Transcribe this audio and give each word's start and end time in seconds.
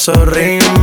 sonrime 0.00 0.79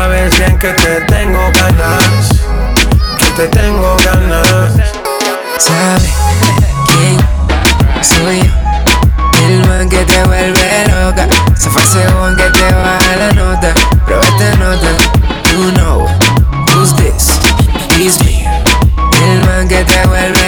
sabes 0.00 0.38
bien 0.38 0.58
que 0.58 0.72
te 0.72 1.00
tengo 1.02 1.42
ganas, 1.52 2.30
que 3.18 3.26
te 3.36 3.48
tengo 3.48 3.96
ganas. 4.06 4.72
Sabes 5.58 6.14
quién 6.86 7.18
soy 8.00 8.40
yo, 8.40 9.46
el 9.46 9.68
man 9.68 9.90
que 9.90 10.02
te 10.06 10.24
vuelve 10.24 10.86
loca. 10.88 11.28
Se 11.54 11.68
fue 11.68 11.82
según 11.82 12.34
que 12.34 12.44
te 12.44 12.74
baja 12.74 13.16
la 13.18 13.32
nota, 13.32 13.74
pero 14.06 14.22
esta 14.22 14.56
nota, 14.56 14.90
you 15.52 15.70
know 15.72 16.06
who's 16.72 16.96
this, 16.96 17.38
is 17.98 18.18
me, 18.24 18.46
el 19.22 19.44
man 19.44 19.68
que 19.68 19.84
te 19.84 20.06
vuelve 20.06 20.39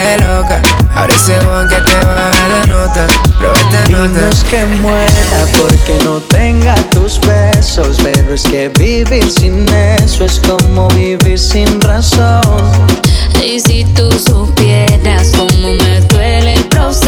no 3.89 4.29
es 4.29 4.43
que 4.43 4.65
muera 4.81 5.47
porque 5.57 6.03
no 6.03 6.19
tenga 6.19 6.75
tus 6.89 7.17
besos, 7.21 7.97
pero 8.03 8.33
es 8.33 8.43
que 8.43 8.67
vivir 8.77 9.23
sin 9.31 9.65
eso 9.69 10.25
es 10.25 10.41
como 10.41 10.89
vivir 10.89 11.39
sin 11.39 11.79
razón. 11.79 12.41
Y 13.41 13.61
si 13.61 13.85
tú 13.93 14.11
supieras 14.11 15.31
cómo 15.37 15.75
me 15.75 16.01
duele 16.01 16.55
el 16.55 16.63
proceso. 16.65 17.02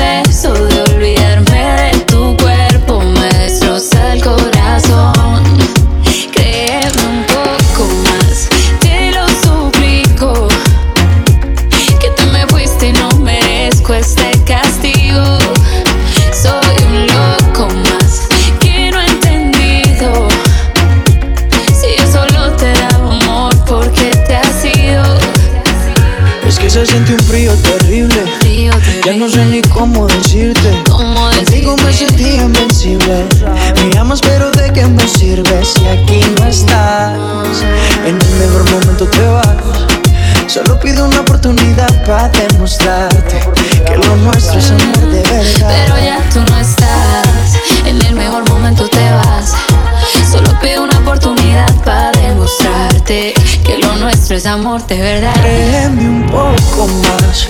nuestro 54.35 54.51
es 54.51 54.59
amor 54.59 54.85
de 54.87 54.97
verdad. 54.97 55.33
Créeme 55.41 56.09
un 56.09 56.25
poco 56.25 56.87
más. 56.87 57.47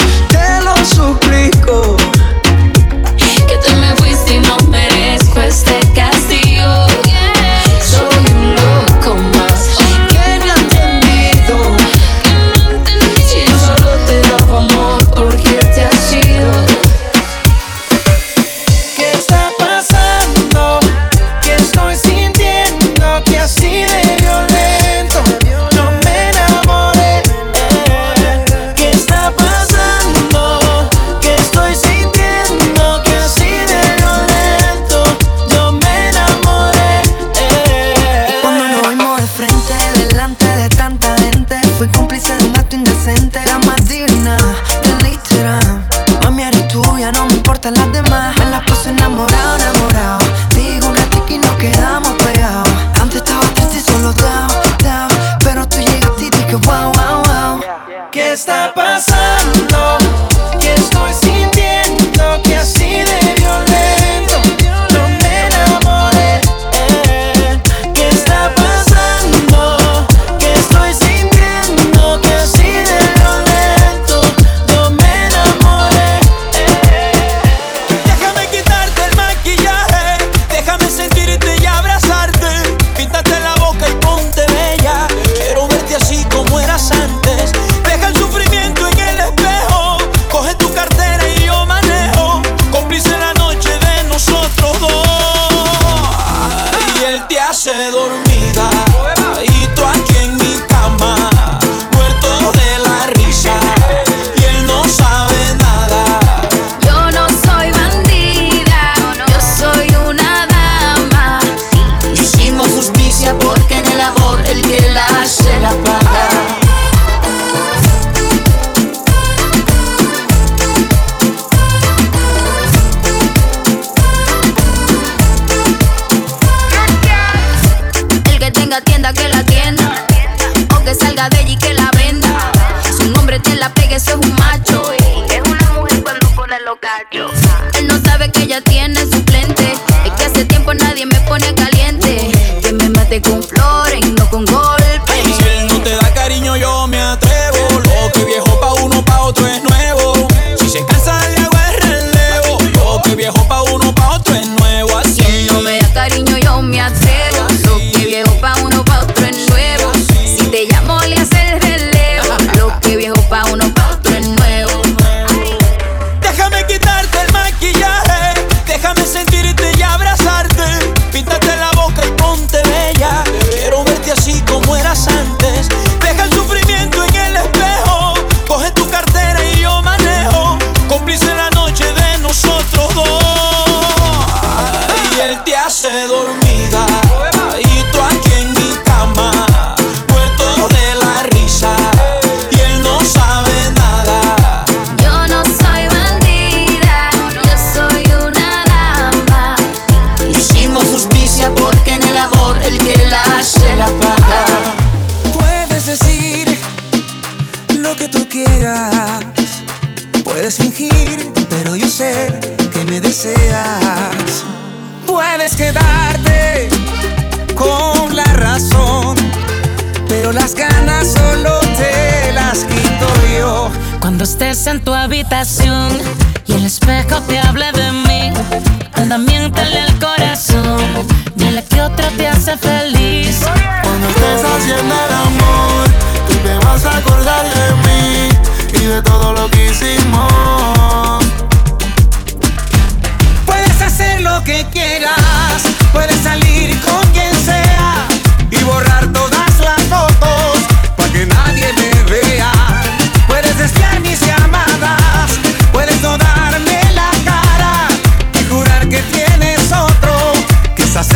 esas 260.96 261.08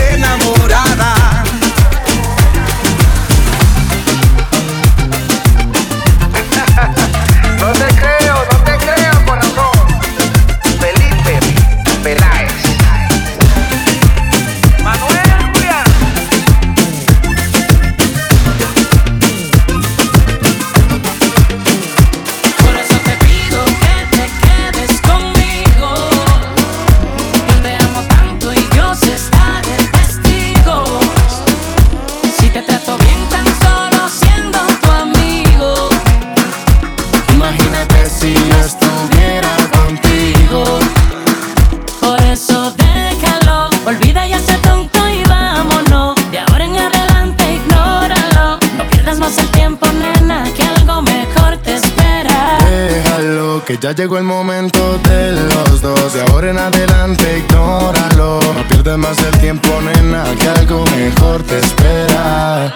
Ya 53.89 53.95
llegó 53.95 54.19
el 54.19 54.23
momento 54.23 54.99
de 54.99 55.31
los 55.31 55.81
dos. 55.81 56.13
De 56.13 56.21
ahora 56.21 56.51
en 56.51 56.59
adelante, 56.59 57.39
ignóralo. 57.39 58.39
No 58.39 58.67
pierdas 58.67 58.99
más 58.99 59.17
el 59.17 59.35
tiempo, 59.39 59.67
nena, 59.81 60.25
que 60.39 60.47
algo 60.47 60.85
mejor 60.95 61.41
te 61.41 61.57
espera. 61.57 62.71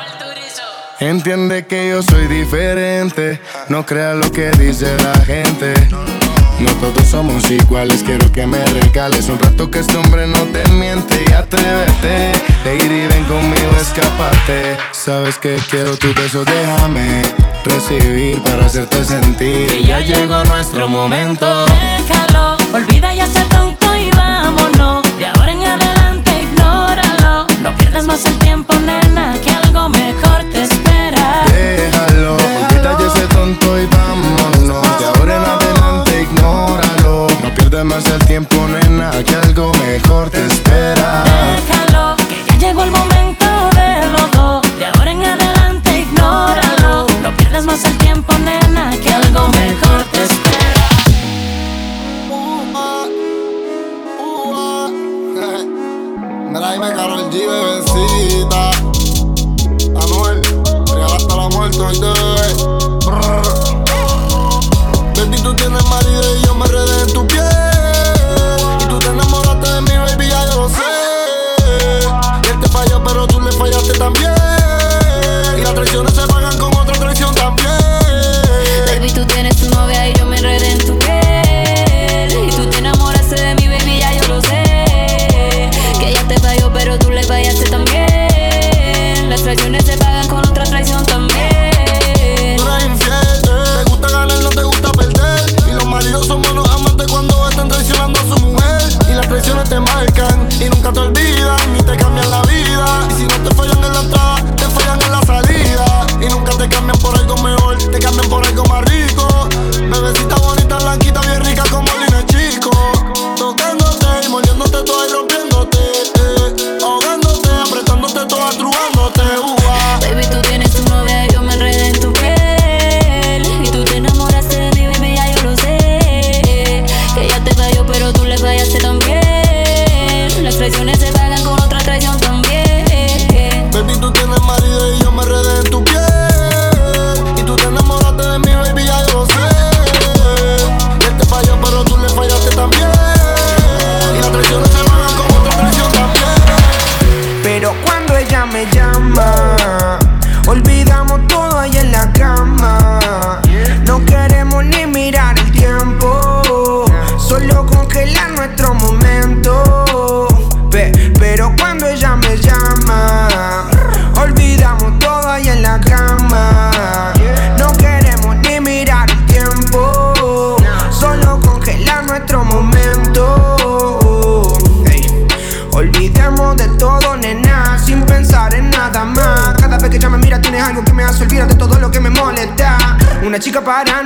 Entiende 1.00 1.68
que 1.68 1.90
yo 1.90 2.02
soy 2.02 2.26
diferente. 2.26 3.40
No 3.70 3.86
creas 3.86 4.16
lo 4.16 4.32
que 4.32 4.50
dice 4.58 4.98
la 5.04 5.14
gente. 5.24 5.76
No 6.60 6.72
todos 6.82 7.08
somos 7.08 7.48
iguales, 7.52 8.02
quiero 8.02 8.32
que 8.32 8.48
me 8.48 8.66
regales 8.66 9.30
un 9.30 9.38
rato 9.38 9.70
que 9.70 9.82
este 9.82 9.96
hombre 9.96 10.26
no 10.26 10.40
te 10.46 10.68
miente 10.72 11.24
y 11.30 11.32
atrévete. 11.32 12.32
Lady, 12.66 13.06
ven 13.06 13.26
conmigo, 13.26 13.72
escápate. 13.80 14.78
Sabes 14.92 15.38
que 15.38 15.58
quiero 15.70 15.96
tu 15.96 16.12
beso, 16.16 16.44
déjame 16.44 17.53
recibir 17.66 18.42
para 18.44 18.66
hacerte 18.66 19.04
sentir. 19.04 19.68
Que 19.68 19.84
ya 19.84 20.00
llegó 20.00 20.44
nuestro 20.46 20.88
momento. 20.88 21.66
Déjalo, 21.66 22.58
olvida 22.74 23.14
y 23.14 23.20
hazte 23.20 23.42
tonto 23.46 23.96
y 23.96 24.10
vámonos. 24.12 25.04
De 25.18 25.26
ahora 25.28 25.52
en 25.52 25.64
adelante, 25.64 26.32
ignóralo. 26.44 27.48
No 27.62 27.76
pierdas 27.76 28.06
más 28.06 28.26
el 28.26 28.38
tiempo, 28.40 28.74
nena, 28.76 29.36
que 29.44 29.52
algo 29.52 29.90
mejor 29.90 30.44
te 30.52 30.64
espera. 30.64 31.44
Déjalo, 31.48 32.36
olvida 32.36 32.98
y 33.00 33.04
hazte 33.04 33.28
tonto 33.28 33.80
y 33.80 33.86
vámonos. 33.88 35.00
De 35.00 35.06
ahora 35.06 35.36
en 35.36 35.46
adelante, 35.46 36.22
ignóralo. 36.22 37.28
No 37.44 37.54
pierdas 37.56 37.86
más 37.86 38.06
el 38.06 38.26
tiempo, 38.26 38.56
nena, 38.68 39.12
que 39.24 39.36
algo 39.36 39.73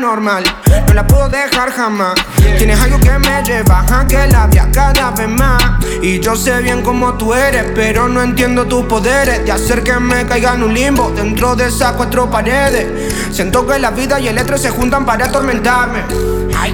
paranormal, 0.07 0.43
no 0.87 0.93
la 0.93 1.05
puedo 1.05 1.27
dejar 1.27 1.71
jamás. 1.71 2.15
Tienes 2.57 2.79
algo 2.79 2.99
que 2.99 3.11
me 3.19 3.43
lleva 3.43 3.83
a 3.91 4.07
que 4.07 4.27
la 4.27 4.47
vea 4.47 4.69
cada 4.71 5.11
vez 5.11 5.27
más. 5.27 5.61
Y 6.01 6.19
yo 6.19 6.35
sé 6.35 6.61
bien 6.61 6.81
cómo 6.81 7.15
tú 7.15 7.33
eres, 7.33 7.65
pero 7.75 8.07
no 8.07 8.21
entiendo 8.21 8.65
tus 8.65 8.85
poderes 8.85 9.43
de 9.43 9.51
hacer 9.51 9.83
que 9.83 9.93
me 9.99 10.25
caiga 10.25 10.53
en 10.53 10.63
un 10.63 10.73
limbo 10.73 11.11
dentro 11.13 11.55
de 11.55 11.67
esas 11.67 11.93
cuatro 11.93 12.29
paredes. 12.29 13.13
Siento 13.31 13.67
que 13.67 13.79
la 13.79 13.91
vida 13.91 14.19
y 14.19 14.27
el 14.29 14.39
otro 14.39 14.57
se 14.57 14.69
juntan 14.69 15.05
para 15.05 15.25
atormentarme. 15.25 16.03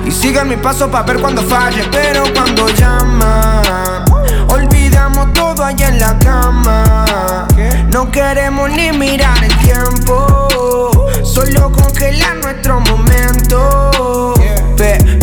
Y 0.06 0.12
siguen 0.12 0.48
mi 0.50 0.58
paso 0.58 0.90
para 0.92 1.06
ver 1.06 1.20
cuando 1.20 1.42
falle, 1.44 1.84
pero 1.92 2.24
cuando 2.34 2.68
llama, 2.70 4.06
olvidamos 4.48 5.34
todo 5.34 5.64
allá 5.64 5.88
en 5.88 6.00
la 6.00 6.18
cama. 6.20 7.48
No 7.92 8.12
queremos 8.12 8.70
ni 8.72 8.92
mirar 8.92 9.44
el 9.44 9.56
tiempo, 9.60 10.48
solo 11.34 11.72
congelar 11.72 12.36
nuestro 12.44 12.80
momento. 12.82 14.34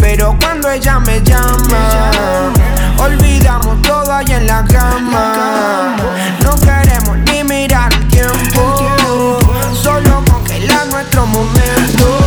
pero 0.00 0.36
cuando 0.40 0.68
ella 0.70 0.98
me 0.98 1.20
llama, 1.22 2.50
olvidamos 2.98 3.80
todo 3.82 4.12
allá 4.12 4.38
en 4.38 4.46
la 4.46 4.64
cama. 4.64 5.96
No 6.42 6.56
queremos 6.56 7.16
ni 7.18 7.44
mirar 7.44 7.92
el 7.92 8.08
tiempo, 8.08 9.38
solo 9.72 10.24
congelar 10.28 10.86
nuestro 10.88 11.26
momento. 11.26 12.18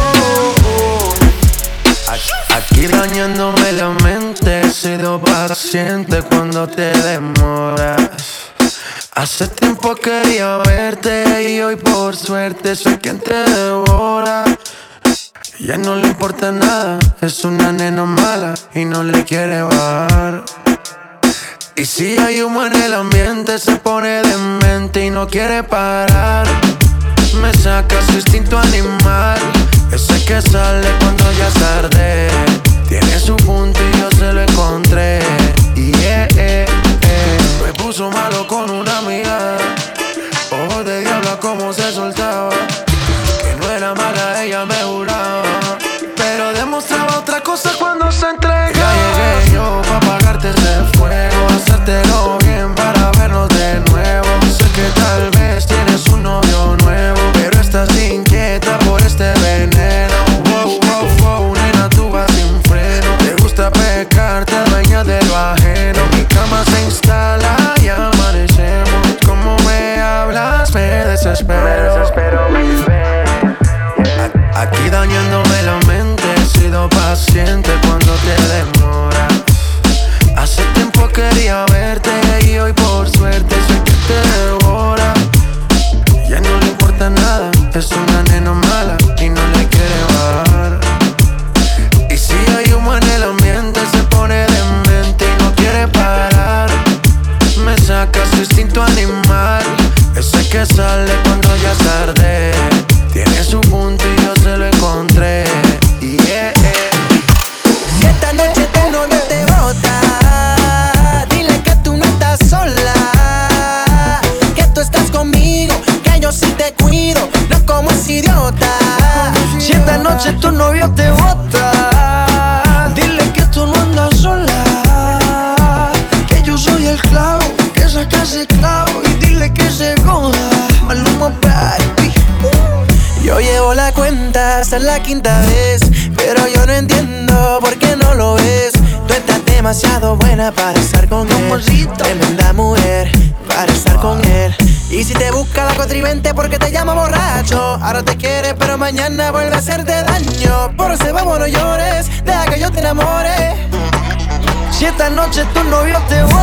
Aquí 2.55 2.87
dañándome 2.87 3.73
la 3.73 3.89
mente, 4.03 4.61
he 4.61 4.69
sido 4.69 5.19
paciente 5.19 6.21
cuando 6.21 6.67
te 6.67 6.91
demoras. 6.99 8.22
Hace 9.23 9.47
tiempo 9.47 9.95
quería 9.95 10.57
verte 10.57 11.49
y 11.49 11.61
hoy 11.61 11.77
por 11.77 12.13
suerte 12.13 12.75
soy 12.75 12.97
quien 12.97 13.21
te 13.21 13.33
devora. 13.33 14.43
Ya 15.61 15.77
no 15.77 15.95
le 15.95 16.07
importa 16.07 16.51
nada, 16.51 16.99
es 17.21 17.45
una 17.45 17.71
nena 17.71 18.03
mala 18.03 18.53
y 18.75 18.83
no 18.83 19.01
le 19.01 19.23
quiere 19.23 19.61
bajar. 19.61 20.43
Y 21.77 21.85
si 21.85 22.17
hay 22.17 22.41
humo 22.41 22.65
en 22.65 22.75
el 22.75 22.93
ambiente, 22.93 23.59
se 23.59 23.77
pone 23.77 24.23
demente 24.23 25.05
y 25.05 25.09
no 25.09 25.25
quiere 25.25 25.63
parar. 25.63 26.45
Me 27.41 27.53
saca 27.53 28.05
su 28.05 28.15
instinto 28.15 28.59
animal, 28.59 29.39
ese 29.93 30.21
que 30.25 30.41
sale 30.41 30.89
cuando 30.99 31.31
ya 31.31 31.47
es 31.47 31.53
tarde. 31.53 32.27
Tiene 32.89 33.17
su 33.19 33.37
punto 33.37 33.79
y 33.81 33.99
yo 34.01 34.11
se 34.17 34.33
lo 34.33 34.41
encontré. 34.41 35.21
Yeah, 35.75 36.27
eh, 36.35 36.65
puso 37.93 38.09
malo 38.09 38.47
con 38.47 38.71
una 38.71 38.97
amiga. 38.97 39.55
Ojo 40.49 40.83
de 40.83 41.01
diablo 41.01 41.39
como 41.39 41.71
se 41.71 41.91
soltaba. 41.91 42.49
Que 42.49 43.55
no 43.55 43.71
era 43.71 43.93
mala, 43.93 44.43
ella 44.43 44.65
me 44.65 44.77
juraba. 44.77 45.43
Pero 46.15 46.53
demostraba 46.53 47.19
otra 47.19 47.41
cosa 47.41 47.71
cuando 47.77 48.11
se 48.11 48.25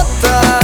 What 0.00 0.22
the? 0.22 0.59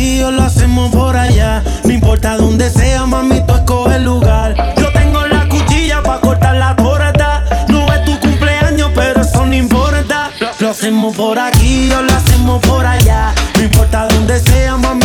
Lo 0.00 0.42
hacemos 0.42 0.90
por 0.90 1.14
allá, 1.16 1.62
no 1.84 1.92
importa 1.92 2.36
dónde 2.36 2.70
sea, 2.70 3.04
mami, 3.04 3.40
tú 3.46 3.54
escoge 3.54 3.96
el 3.96 4.04
lugar, 4.04 4.54
yo 4.78 4.90
tengo 4.92 5.26
la 5.26 5.46
cuchilla 5.48 6.02
pa' 6.02 6.20
cortar 6.20 6.56
la 6.56 6.74
torta. 6.74 7.44
No 7.68 7.86
es 7.92 8.04
tu 8.04 8.18
cumpleaños, 8.18 8.90
pero 8.94 9.20
eso 9.20 9.44
no 9.44 9.54
importa. 9.54 10.30
Lo 10.58 10.70
hacemos 10.70 11.14
por 11.16 11.38
aquí 11.38 11.90
o 11.92 12.02
lo 12.02 12.12
hacemos 12.12 12.60
por 12.66 12.86
allá. 12.86 13.34
No 13.56 13.62
importa 13.62 14.06
dónde 14.08 14.40
sea, 14.40 14.76
mami, 14.76 14.99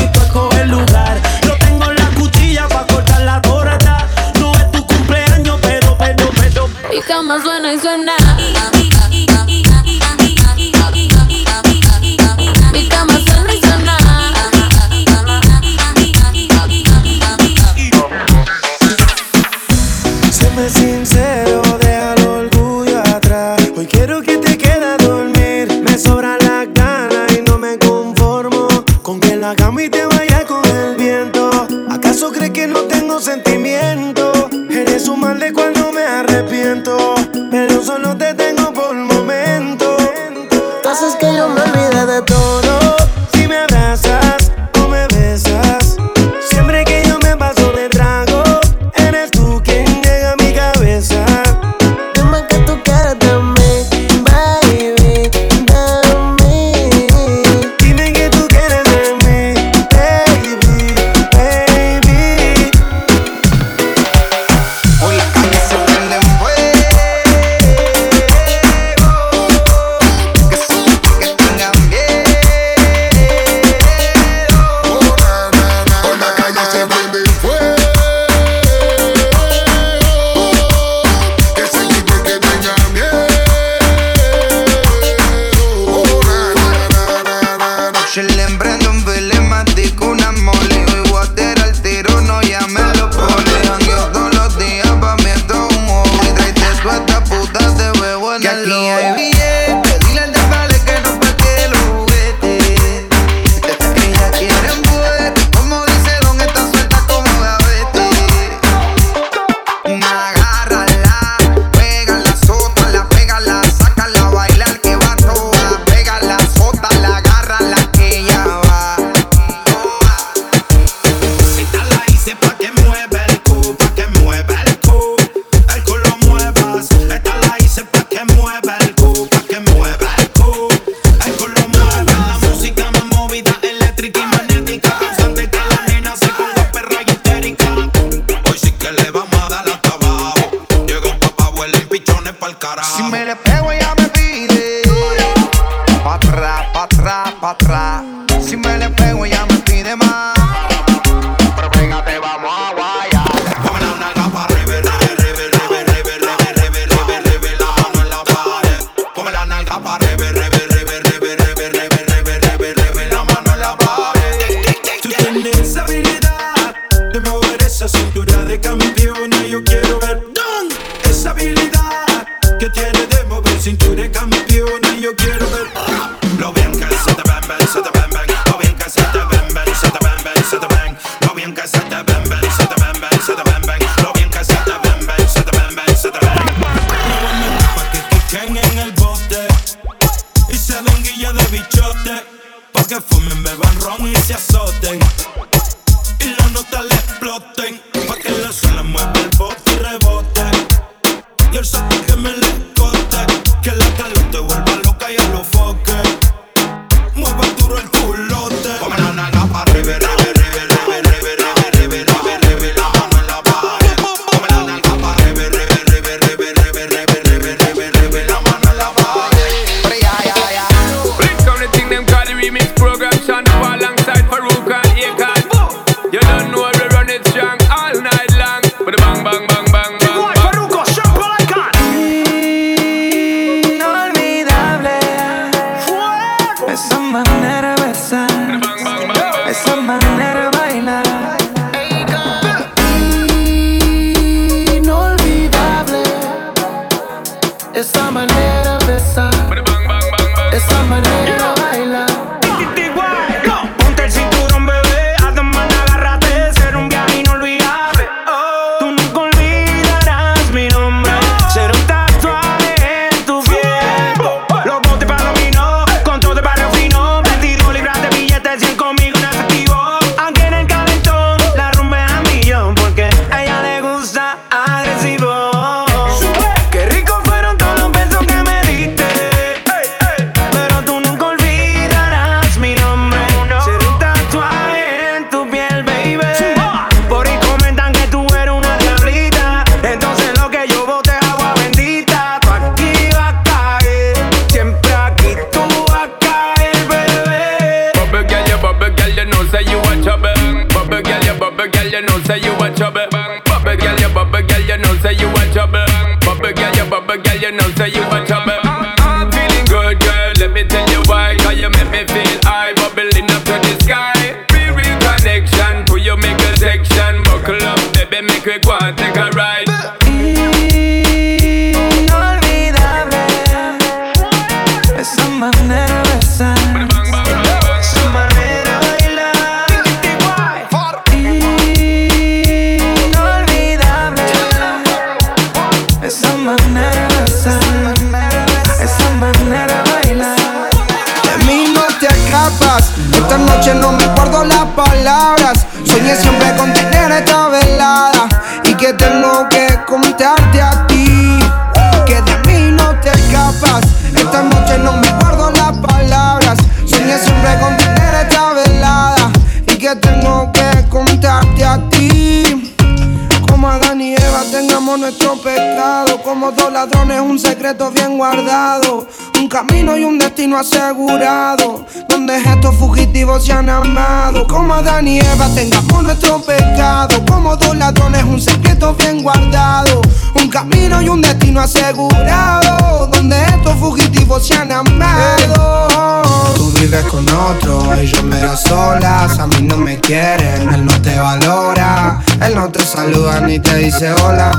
ladrone 366.86 367.16
unë 367.18 367.42
secreto 367.66 367.90
bien 367.90 368.18
guardado. 368.20 369.08
Un 369.40 369.50
camino 369.50 369.98
y 369.98 370.04
un 370.04 370.20
destino 370.20 370.60
asegurado. 370.60 371.84
Donde 372.08 372.38
estos 372.38 372.76
fugitivos 372.76 373.44
se 373.44 373.54
han 373.54 373.70
amado. 373.70 374.46
Como 374.46 374.72
Adán 374.72 375.08
y 375.08 375.18
Eva 375.18 375.50
tengamos 375.56 376.04
nuestro 376.04 376.40
pecado. 376.44 377.26
Como 377.26 377.58
dos 377.58 377.76
ladrones, 377.76 378.24
un 378.24 378.40
secreto 378.40 378.94
bien 378.94 379.24
guardado. 379.24 380.00
Un 380.36 380.48
camino 380.48 381.02
y 381.02 381.10
un 381.10 381.22
destino 381.22 381.62
asegurado. 381.62 383.08
Donde 383.08 383.44
estos 383.44 383.76
fugitivos 383.78 384.46
se 384.46 384.54
han 384.54 384.72
amado. 384.72 386.22
Tú 386.56 386.72
vives 386.80 387.06
con 387.06 387.28
otro, 387.28 387.94
ellos 387.96 388.24
me 388.24 388.40
das 388.42 388.62
solas. 388.62 389.40
A 389.40 389.48
mí 389.48 389.64
no 389.64 389.78
me 389.78 390.00
quieren, 390.00 390.72
él 390.72 390.86
no 390.86 391.02
te 391.02 391.18
valora. 391.18 392.22
Él 392.42 392.54
no 392.54 392.70
te 392.70 392.86
saluda 392.86 393.42
ni 393.42 393.60
te 393.60 393.76
dice 393.78 394.14
hola. 394.14 394.52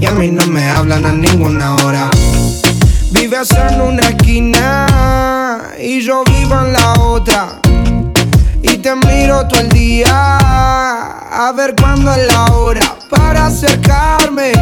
Y 0.00 0.06
a 0.06 0.12
mí 0.12 0.30
no 0.30 0.46
me 0.46 0.68
hablan 0.70 1.04
a 1.04 1.12
ninguna 1.12 1.76
hora. 1.76 2.10
Vives 3.10 3.50
en 3.50 3.80
una 3.80 4.02
esquina 4.02 5.72
y 5.80 6.00
yo 6.00 6.22
vivo 6.24 6.54
en 6.64 6.72
la 6.72 6.92
otra. 6.94 7.60
Y 8.62 8.78
te 8.78 8.94
miro 8.94 9.46
todo 9.48 9.60
el 9.60 9.68
día 9.70 10.38
a 10.38 11.52
ver 11.56 11.74
cuándo 11.74 12.12
es 12.12 12.26
la 12.32 12.44
hora 12.52 12.96
para 13.08 13.46
acercarme. 13.46 14.52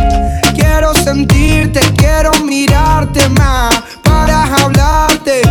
Quiero 0.55 0.95
sentirte, 0.95 1.81
quiero 1.97 2.31
mirarte 2.45 3.29
más 3.31 3.83
para 4.03 4.45
hablarte. 4.57 5.43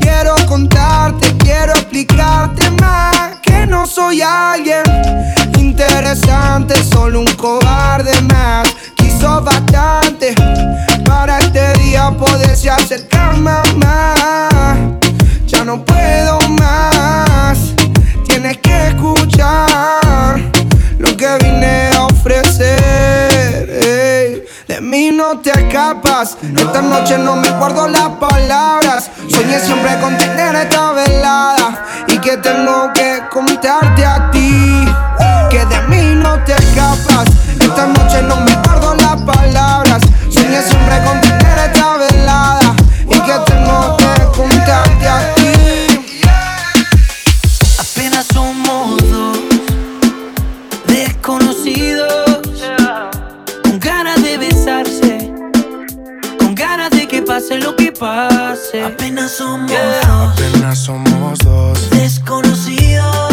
Quiero 0.00 0.36
contarte, 0.46 1.36
quiero 1.38 1.72
explicarte 1.72 2.70
más 2.80 3.38
que 3.42 3.66
no 3.66 3.84
soy 3.84 4.22
alguien 4.22 4.84
interesante, 5.58 6.74
solo 6.84 7.20
un 7.20 7.34
cobarde 7.34 8.20
más. 8.22 8.68
Quiso 8.94 9.40
bastante 9.42 10.34
para 11.08 11.38
este 11.38 11.72
día 11.80 12.10
poderse 12.10 12.68
acercar 12.70 13.36
más. 13.38 13.64
Ya 15.46 15.64
no 15.64 15.82
puedo 15.84 16.38
más, 16.60 17.58
tienes 18.26 18.58
que 18.58 18.88
escuchar 18.88 20.38
lo 20.98 21.16
que 21.16 21.38
vine 21.42 21.90
a 21.96 22.04
ofrecer. 22.04 22.76
De 24.68 24.80
mí 24.82 25.10
no 25.10 25.38
te 25.40 25.50
escapas, 25.50 26.36
esta 26.42 26.82
noche 26.82 27.16
no 27.18 27.36
me 27.36 27.50
guardo 27.52 27.88
las 27.88 28.10
palabras. 28.20 29.10
Soñé 29.28 29.58
siempre 29.58 29.98
con 30.00 30.16
tener 30.18 30.54
esta 30.54 30.92
velada 30.92 31.86
y 32.08 32.18
que 32.18 32.36
tengo 32.36 32.92
que 32.92 33.22
contarte 33.32 34.04
a 34.04 34.30
ti. 34.30 34.84
Que 35.50 35.64
de 35.64 35.80
mí 35.88 36.14
no 36.22 36.38
te 36.44 36.52
escapas, 36.52 37.24
esta 37.58 37.86
noche 37.86 38.20
no 38.22 38.36
me 38.36 38.54
guardo 38.56 38.94
las 38.94 39.16
palabras. 39.22 39.87
Soñé 40.58 40.62
siempre 40.62 41.00
con 41.04 41.20
tener 41.20 41.58
esta 41.58 41.96
velada 41.98 42.74
y 43.06 43.20
que 43.20 43.32
tengo 43.46 43.96
que 43.96 44.36
contarte 44.36 45.08
a 45.08 45.34
ti. 45.34 45.52
Apenas 47.78 48.26
somos 48.32 48.96
dos 49.10 49.38
desconocidos 50.86 52.34
con 53.62 53.78
ganas 53.78 54.22
de 54.22 54.38
besarse, 54.38 55.32
con 56.38 56.54
ganas 56.54 56.90
de 56.90 57.06
que 57.06 57.22
pase 57.22 57.58
lo 57.58 57.76
que 57.76 57.92
pase. 57.92 58.82
Apenas 58.82 59.30
somos 59.32 59.70
dos 59.70 60.06
Apenas 60.06 60.78
somos 60.78 61.38
dos. 61.40 61.90
desconocidos 61.90 63.27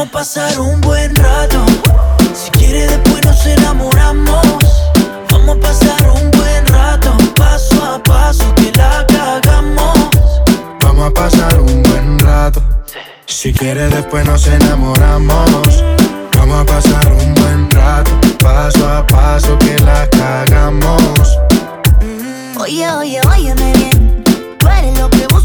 a 0.00 0.06
pasar 0.06 0.60
un 0.60 0.80
buen 0.80 1.14
rato. 1.16 1.64
Si 2.32 2.50
quiere 2.50 2.86
después 2.86 3.24
nos 3.24 3.46
enamoramos. 3.46 4.46
Vamos 5.30 5.56
a 5.56 5.60
pasar 5.60 6.10
un 6.10 6.30
buen 6.30 6.66
rato, 6.66 7.16
paso 7.34 7.84
a 7.84 8.02
paso 8.02 8.54
que 8.54 8.70
la 8.76 9.04
cagamos. 9.06 10.10
Vamos 10.82 11.08
a 11.08 11.10
pasar 11.10 11.60
un 11.60 11.82
buen 11.82 12.18
rato. 12.18 12.62
Si 13.26 13.52
quieres 13.52 13.92
después 13.92 14.24
nos 14.26 14.46
enamoramos. 14.46 15.84
Vamos 16.36 16.60
a 16.60 16.64
pasar 16.64 17.12
un 17.12 17.34
buen 17.34 17.70
rato. 17.70 18.10
Paso 18.38 18.88
a 18.88 19.06
paso 19.06 19.58
que 19.58 19.78
la 19.80 20.08
cagamos. 20.10 21.38
Oye, 22.58 22.90
oye, 22.92 23.20
óyeme 23.28 23.72
bien. 23.72 24.24
Tú 24.58 24.68
eres 24.68 24.98
lo 24.98 25.10
que 25.10 25.26
busco 25.26 25.37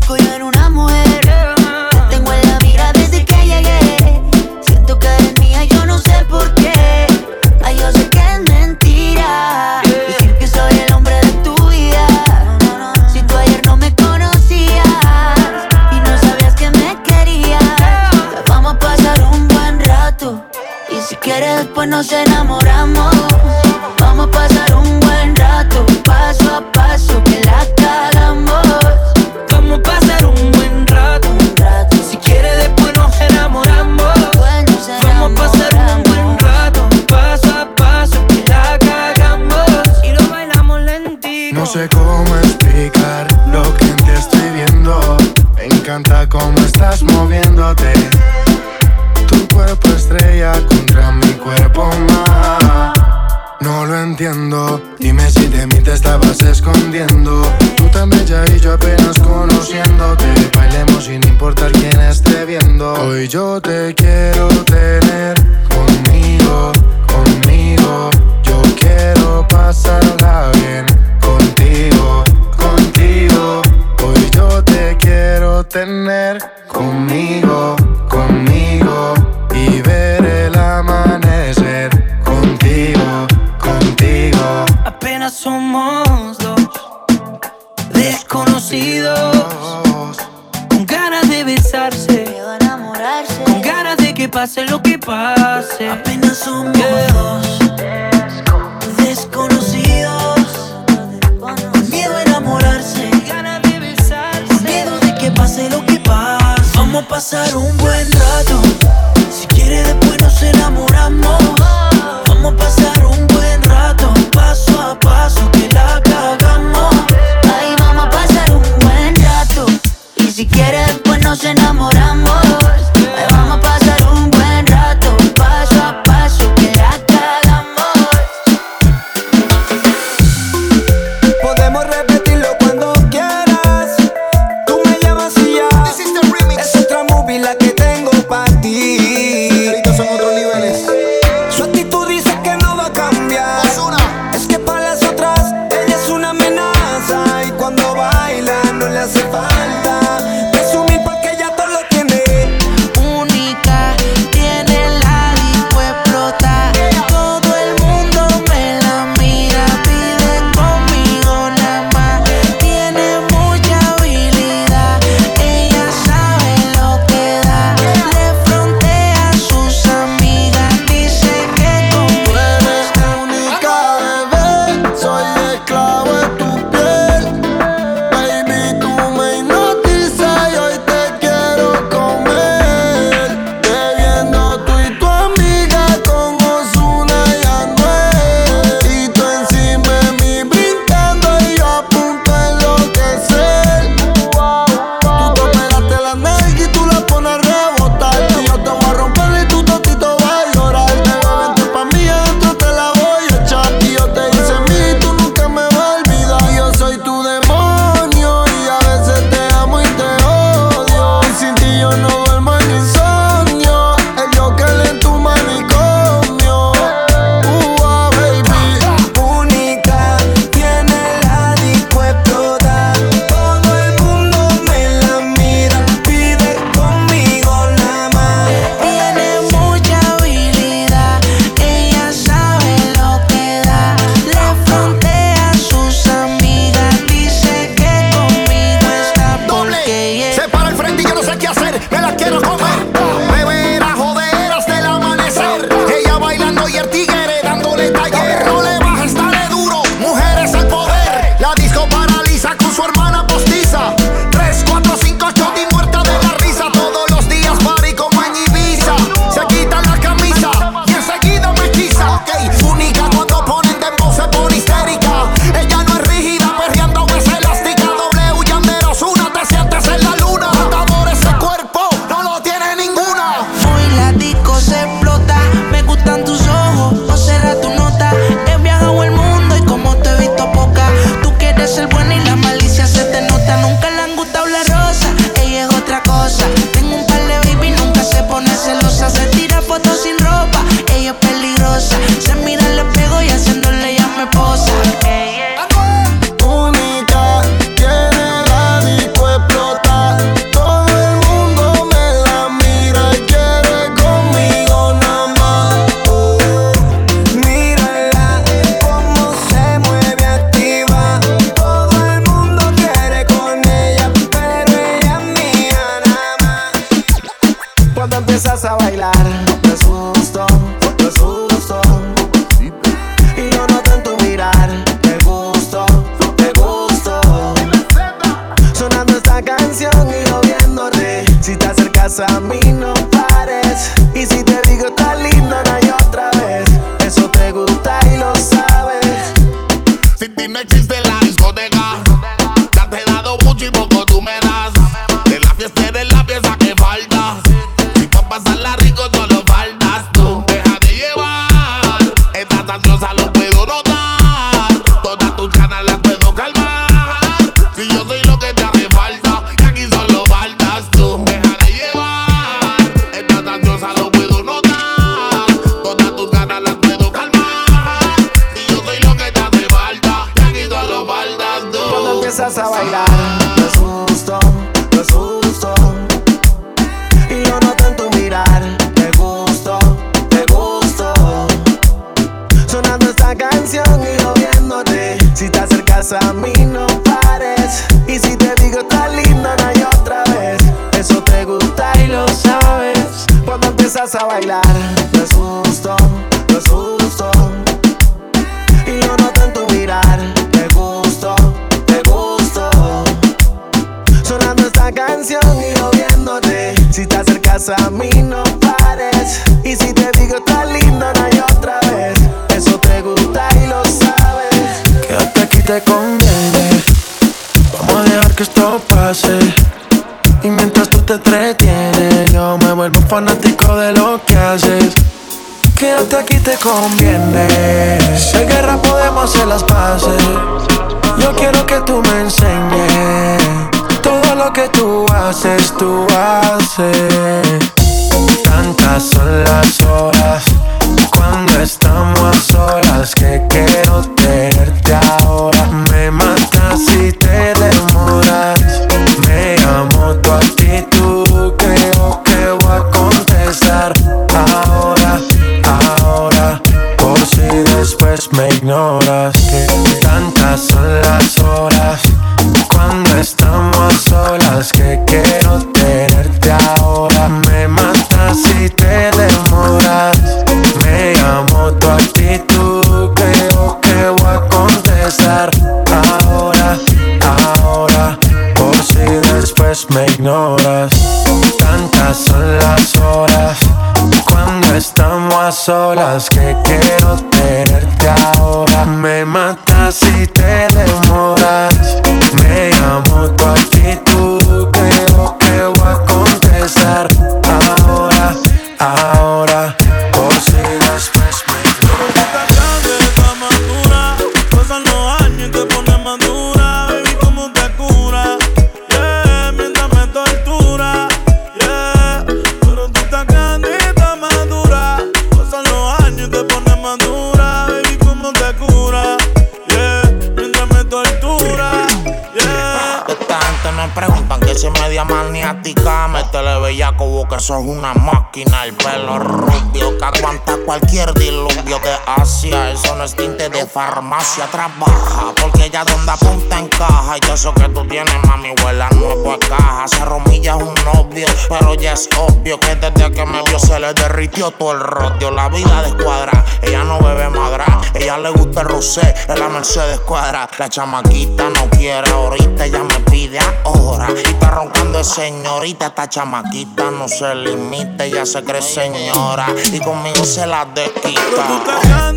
hacia 534.20 534.45
atrás 534.45 534.70
baja. 534.80 535.34
Porque 535.41 535.66
ella 535.66 535.84
donde 535.84 536.11
apunta 536.11 536.59
encaja. 536.59 537.16
Y 537.22 537.32
eso 537.32 537.53
que 537.53 537.70
tú 537.70 537.86
tienes, 537.88 538.16
mami, 538.28 538.49
huela 538.64 538.89
nuevo 538.91 539.34
a 539.34 539.39
caja. 539.39 539.88
Se 539.88 540.05
romilla 540.05 540.55
es 540.55 540.64
un 540.64 540.76
novio, 540.86 541.28
pero 541.49 541.74
ya 541.76 541.93
es 541.93 542.09
obvio 542.18 542.59
que 542.59 542.76
desde 542.76 543.11
que 543.11 543.26
me 543.26 543.41
vio 543.43 543.59
se 543.59 543.80
le 543.80 543.93
derritió 543.93 544.51
todo 544.51 544.74
el 544.74 544.80
rodio. 544.80 545.32
La 545.32 545.49
vida 545.49 545.82
de 545.82 545.89
escuadra, 545.89 546.45
ella 546.61 546.84
no 546.84 546.99
bebe 546.99 547.30
madra. 547.30 547.66
Ella 547.93 548.18
le 548.18 548.30
gusta 548.32 548.61
el 548.61 548.68
rosé, 548.68 549.14
es 549.28 549.39
la 549.39 549.49
Mercedes 549.49 549.99
cuadra. 550.01 550.49
La 550.57 550.70
chamaquita 550.70 551.49
no 551.49 551.70
quiere 551.70 552.09
ahorita, 552.09 552.66
ella 552.66 552.84
me 552.84 552.99
pide 553.11 553.39
ahora. 553.64 554.07
Y 554.11 554.28
está 554.28 554.49
roncando 554.49 554.97
de 554.97 555.03
señorita, 555.03 555.88
esta 555.88 556.09
chamaquita 556.09 556.91
no 556.91 557.07
se 557.07 557.34
limita, 557.36 558.05
ella 558.05 558.26
se 558.26 558.43
cree 558.43 558.61
señora. 558.61 559.47
Y 559.72 559.80
conmigo 559.80 560.24
se 560.24 560.45
la 560.45 560.66
desquita. 560.66 562.14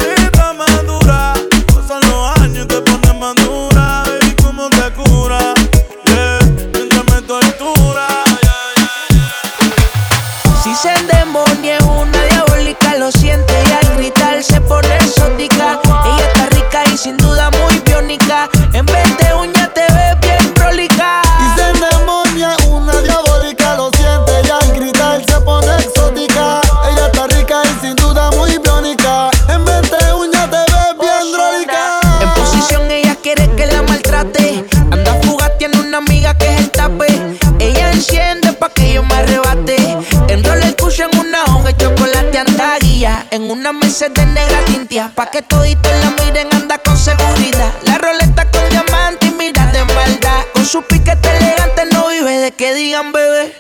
En 43.36 43.50
una 43.50 43.70
mesa 43.70 44.08
de 44.08 44.24
negra 44.24 44.64
tintia, 44.64 45.12
pa' 45.14 45.30
que 45.30 45.42
toditos 45.42 45.92
la 46.02 46.24
miren, 46.24 46.48
anda 46.54 46.78
con 46.78 46.96
seguridad. 46.96 47.70
La 47.82 47.98
roleta 47.98 48.50
con 48.50 48.66
diamante 48.70 49.26
y 49.26 49.30
mira 49.32 49.66
de 49.72 49.84
maldad. 49.84 50.40
Con 50.54 50.64
su 50.64 50.80
piquete 50.82 51.36
elegante 51.36 51.82
no 51.92 52.08
vive 52.08 52.38
de 52.38 52.52
que 52.52 52.72
digan 52.72 53.12
bebé. 53.12 53.54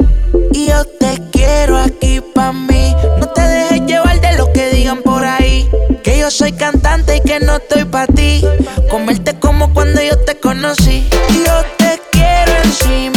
Y 0.52 0.68
yo 0.68 0.82
te 0.86 1.20
quiero 1.30 1.76
aquí 1.76 2.22
pa' 2.22 2.52
mí. 2.52 2.96
No 3.18 3.28
te 3.28 3.42
dejes 3.42 3.82
llevar 3.82 4.18
de 4.18 4.38
lo 4.38 4.50
que 4.50 4.70
digan 4.70 5.02
por 5.02 5.22
ahí. 5.26 5.68
Que 6.02 6.20
yo 6.20 6.30
soy 6.30 6.52
cantante 6.52 7.16
y 7.16 7.20
que 7.20 7.38
no 7.40 7.56
estoy 7.56 7.84
pa' 7.84 8.06
ti. 8.06 8.42
Comerte 8.88 9.38
como 9.38 9.74
cuando 9.74 10.00
yo 10.00 10.18
te 10.20 10.36
conocí. 10.36 11.06
Y 11.28 11.44
yo 11.44 11.62
te 11.76 12.00
quiero 12.12 12.52
encima 12.64 13.15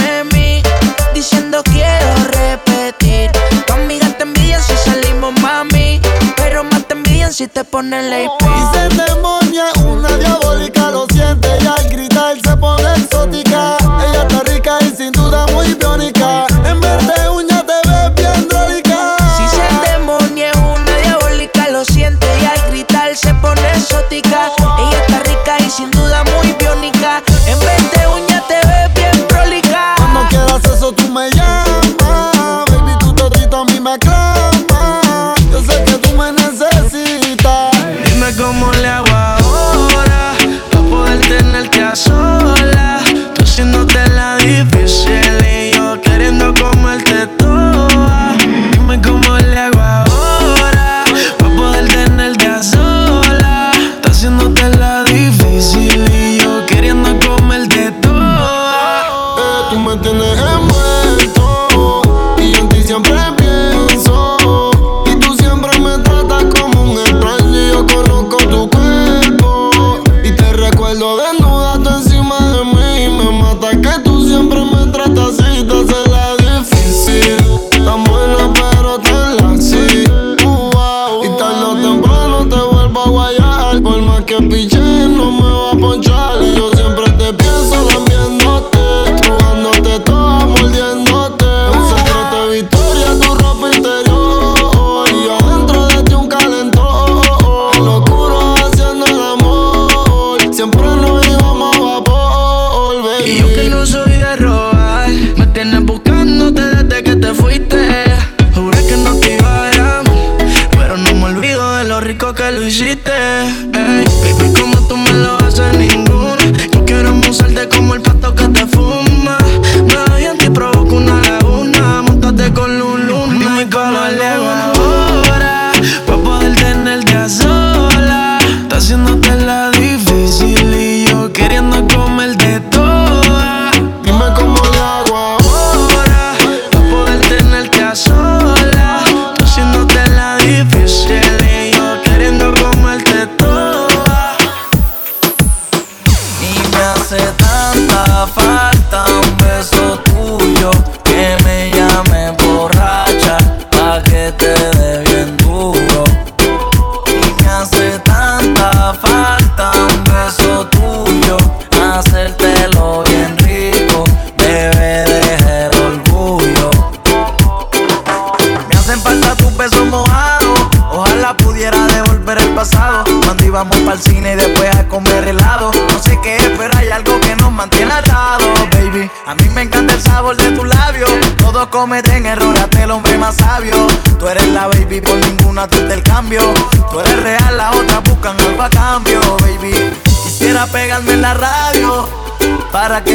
si 7.40 7.48
te 7.48 7.64
ponen 7.64 8.10
ley. 8.10 8.28
Oh. 8.28 8.38
Y 8.44 8.76
se 8.76 9.02
demonia, 9.02 9.68
una 9.86 10.10
diabólica 10.18 10.92
lo 10.92 11.06
siente 11.08 11.48
y 11.62 11.68
al 11.68 11.90
gritar. 11.90 12.19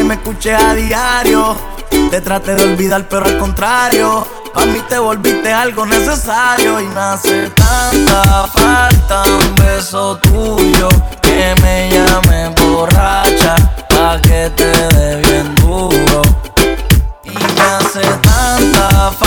me 0.05 0.15
escuché 0.15 0.55
a 0.55 0.75
diario. 0.75 1.57
Te 2.11 2.21
traté 2.21 2.55
de 2.55 2.65
olvidar, 2.65 3.09
pero 3.09 3.27
al 3.27 3.39
contrario. 3.39 4.27
A 4.55 4.65
mí 4.67 4.81
te 4.89 4.99
volviste 4.99 5.53
algo 5.53 5.85
necesario 5.85 6.81
y 6.81 6.87
me 6.87 7.01
hace 7.01 7.51
tanta 7.51 8.47
falta 8.47 9.25
un 9.25 9.55
beso 9.57 10.17
tuyo 10.19 10.89
que 11.21 11.55
me 11.61 11.91
llame 11.91 12.55
borracha 12.61 13.57
pa 13.89 14.21
que 14.23 14.51
te 14.55 14.71
dé 14.95 15.17
bien 15.23 15.55
duro 15.57 16.23
y 17.25 17.31
me 17.31 17.61
hace 17.63 18.03
tanta 18.23 19.11
falta 19.11 19.24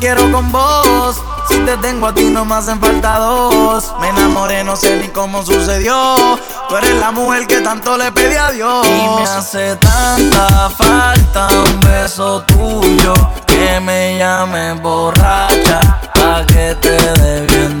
quiero 0.00 0.30
con 0.30 0.50
vos. 0.50 1.16
Si 1.48 1.58
te 1.60 1.76
tengo 1.78 2.08
a 2.08 2.14
ti 2.14 2.24
no 2.24 2.44
me 2.44 2.56
hacen 2.56 2.80
falta 2.80 3.18
dos. 3.18 3.94
Me 4.00 4.08
enamoré, 4.08 4.64
no 4.64 4.76
sé 4.76 4.96
ni 5.00 5.08
cómo 5.08 5.44
sucedió. 5.44 6.14
Tú 6.68 6.76
eres 6.76 6.94
la 6.96 7.12
mujer 7.12 7.46
que 7.46 7.60
tanto 7.60 7.96
le 7.96 8.10
pedí 8.12 8.36
a 8.36 8.50
Dios. 8.50 8.86
Y 8.86 9.08
me 9.16 9.22
hace 9.22 9.76
tanta 9.76 10.70
falta 10.70 11.48
un 11.48 11.80
beso 11.80 12.42
tuyo 12.42 13.14
que 13.46 13.80
me 13.80 14.18
llame 14.18 14.74
borracha 14.74 15.80
pa 16.14 16.44
que 16.46 16.74
te 16.80 16.96
dé 17.20 17.46
bien 17.46 17.75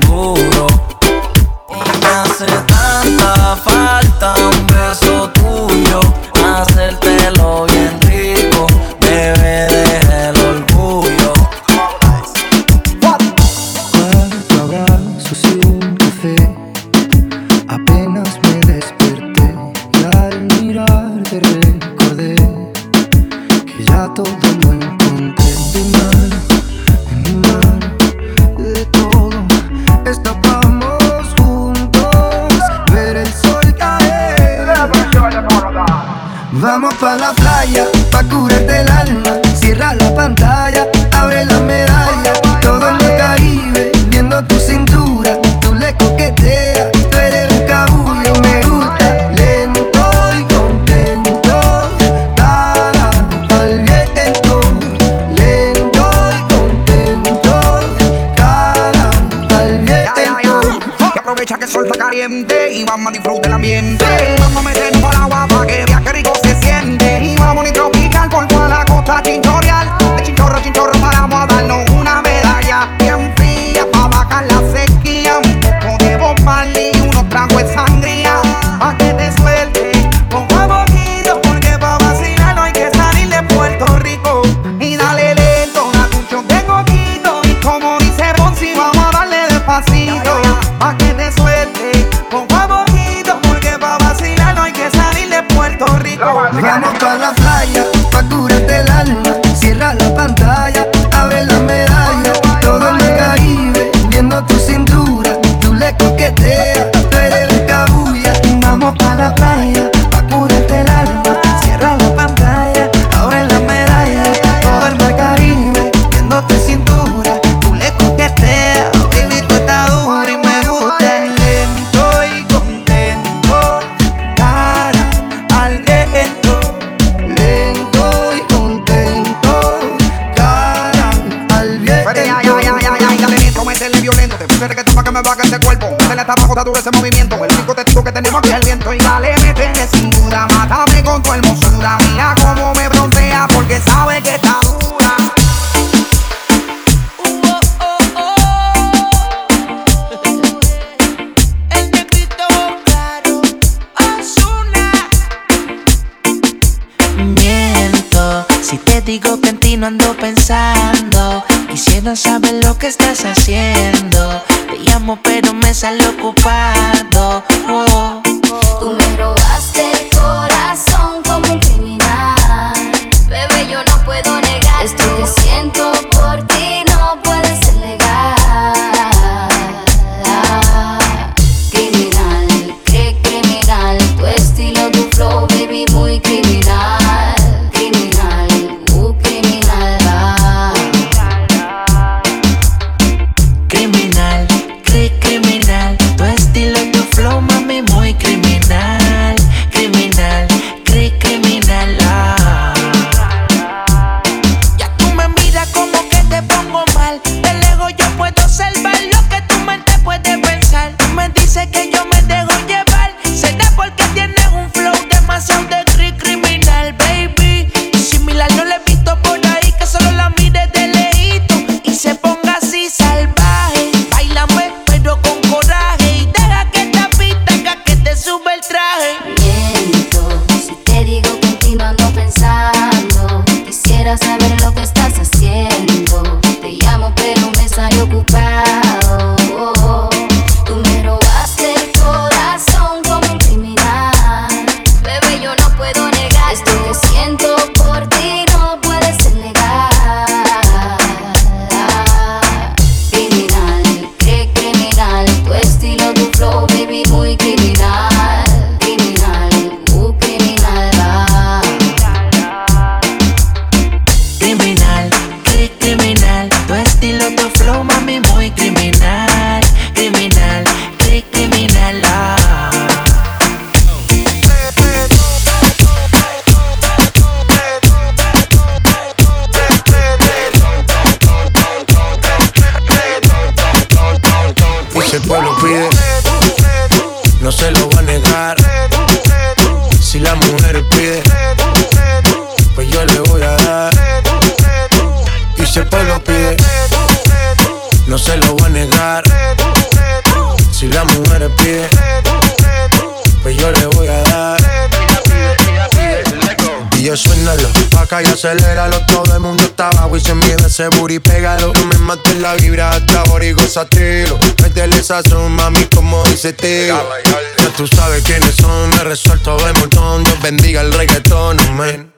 Ya 316.46 317.72
tú 317.76 317.88
sabes 317.88 318.22
quiénes 318.22 318.54
son, 318.54 318.88
me 318.90 319.02
resuelto 319.02 319.56
de 319.56 319.72
montón. 319.80 320.22
Dios 320.22 320.40
bendiga 320.40 320.80
el 320.80 320.92
reggaetón, 320.92 321.58
amén. 321.58 322.12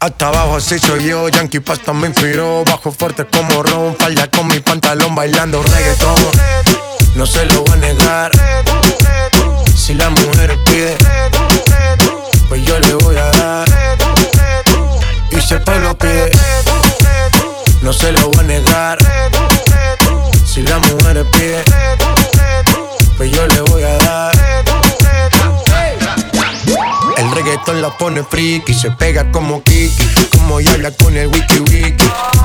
Hasta 0.00 0.26
abajo 0.26 0.56
así 0.56 0.76
soy 0.80 1.04
yo, 1.04 1.28
Yankee 1.28 1.60
Pasta 1.60 1.92
me 1.92 2.08
inspiró 2.08 2.33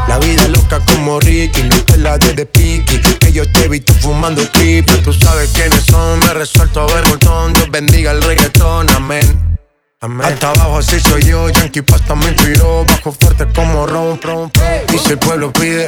La 0.08 0.18
vida 0.18 0.48
loca 0.48 0.80
como 0.86 1.20
Ricky, 1.20 1.64
no 1.64 1.76
te 1.84 1.98
la 1.98 2.18
de 2.18 2.34
de 2.34 2.46
piqui. 2.46 3.00
Que 3.20 3.32
yo 3.32 3.50
te 3.52 3.66
he 3.66 3.68
visto 3.68 3.94
fumando 3.94 4.42
creepy, 4.52 4.94
tú 5.04 5.14
sabes 5.14 5.52
quiénes 5.54 5.84
son, 5.86 6.20
me 6.20 6.34
resuelto 6.34 6.82
a 6.82 6.94
ver 6.94 7.08
montón. 7.08 7.54
Dios 7.54 7.70
bendiga 7.70 8.12
el 8.12 8.22
reggaetón, 8.24 8.90
amén. 8.90 9.58
Amén. 10.02 10.26
Hasta 10.26 10.50
abajo 10.50 10.78
así 10.78 11.00
soy 11.00 11.24
yo, 11.24 11.50
Yankee 11.50 11.82
Pasta 11.82 12.16
me 12.16 12.30
inspiró, 12.30 12.86
bajo 12.86 13.12
fuerte 13.12 13.46
como 13.54 13.86
Ron, 13.86 14.20
Ron. 14.22 14.52
Y 14.94 14.98
si 14.98 15.12
el 15.12 15.20
pueblo 15.20 15.52
pide, 15.52 15.88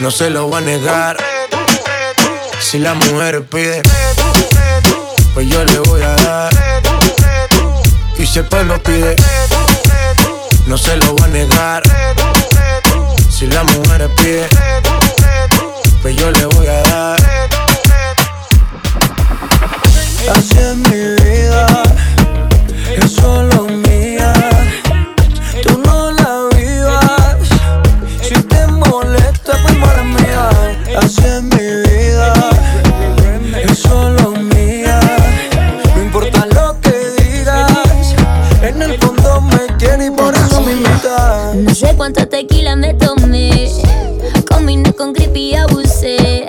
no 0.00 0.10
se 0.10 0.30
lo 0.30 0.48
va 0.48 0.58
a 0.58 0.60
negar. 0.60 1.16
Si 2.60 2.78
la 2.78 2.94
mujer 2.94 3.44
pide, 3.46 3.82
pues 5.34 5.48
yo 5.48 5.64
le 5.64 5.78
voy 5.80 6.02
a 6.02 6.14
dar. 6.14 6.52
Y 8.16 8.26
si 8.26 8.38
el 8.38 8.46
pueblo 8.46 8.80
pide, 8.82 9.16
no 10.66 10.76
se 10.76 10.96
lo 10.96 11.16
va 11.16 11.24
a 11.26 11.28
negar. 11.28 11.82
Si 13.28 13.46
la 13.46 13.64
mujer 13.64 14.08
pide, 14.16 14.48
pues 16.00 16.16
yo 16.16 16.30
le 16.30 16.46
voy 16.46 16.66
a 16.66 16.82
dar. 16.82 17.20
Así 20.30 20.58
es 20.58 20.76
mi 20.76 21.24
vida, 21.24 21.66
es 22.96 23.12
solo 23.12 23.64
mía. 23.64 24.32
Tú 25.62 25.82
no 25.84 26.12
la 26.12 26.48
vivas, 26.56 27.48
si 28.22 28.34
te 28.34 28.66
molesta, 28.66 29.52
pues 29.62 29.76
mala 29.78 30.04
mía. 30.04 30.50
Así 31.02 31.22
es 31.24 31.42
mi 31.42 31.51
sé 41.82 41.96
cuánta 41.96 42.26
tequila 42.26 42.76
me 42.76 42.94
tomé. 42.94 43.68
Combiné 44.48 44.92
con 44.92 45.12
creepy 45.12 45.50
y 45.50 45.54
abusé. 45.56 46.46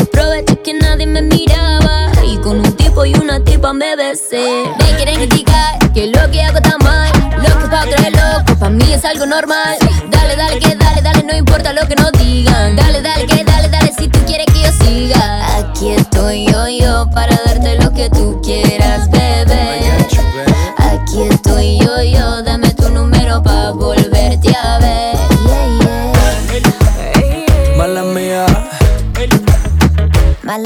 Aproveché 0.00 0.56
que 0.62 0.74
nadie 0.74 1.06
me 1.06 1.22
miraba. 1.22 2.10
Y 2.24 2.36
con 2.38 2.60
un 2.60 2.72
tipo 2.74 3.04
y 3.04 3.14
una 3.14 3.42
tipa 3.42 3.72
me 3.72 3.96
besé. 3.96 4.64
Me 4.78 4.96
quieren 4.96 5.16
criticar 5.16 5.92
que 5.92 6.06
lo 6.06 6.30
que 6.30 6.42
hago 6.42 6.58
está 6.58 6.76
mal. 6.78 7.10
Lo 7.38 7.58
que 7.58 7.66
pa' 7.68 7.84
otro 7.84 7.96
es 8.06 8.12
loco, 8.12 8.58
pa' 8.60 8.70
mí 8.70 8.92
es 8.92 9.04
algo 9.04 9.26
normal. 9.26 9.76
Dale, 10.10 10.36
dale, 10.36 10.58
que 10.60 10.74
dale, 10.76 11.02
dale, 11.02 11.22
no 11.24 11.36
importa 11.36 11.72
lo 11.72 11.86
que 11.88 11.96
nos 11.96 12.12
digan. 12.12 12.76
Dale, 12.76 13.02
dale, 13.02 13.26
que 13.26 13.44
dale, 13.44 13.68
dale, 13.68 13.92
si 13.98 14.06
tú 14.08 14.20
quieres 14.26 14.46
que 14.46 14.60
yo 14.60 14.72
siga. 14.84 15.56
Aquí 15.56 15.90
estoy 15.90 16.46
yo, 16.46 16.68
yo, 16.68 17.10
para 17.12 17.37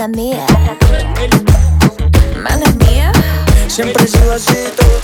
mala 0.03 0.17
mía. 0.17 0.47
Mala 2.43 2.67
mía. 2.85 3.13
Siempre 3.69 4.05
he 4.05 4.09
sido 4.09 4.33
así, 4.33 4.57
todo 4.77 5.01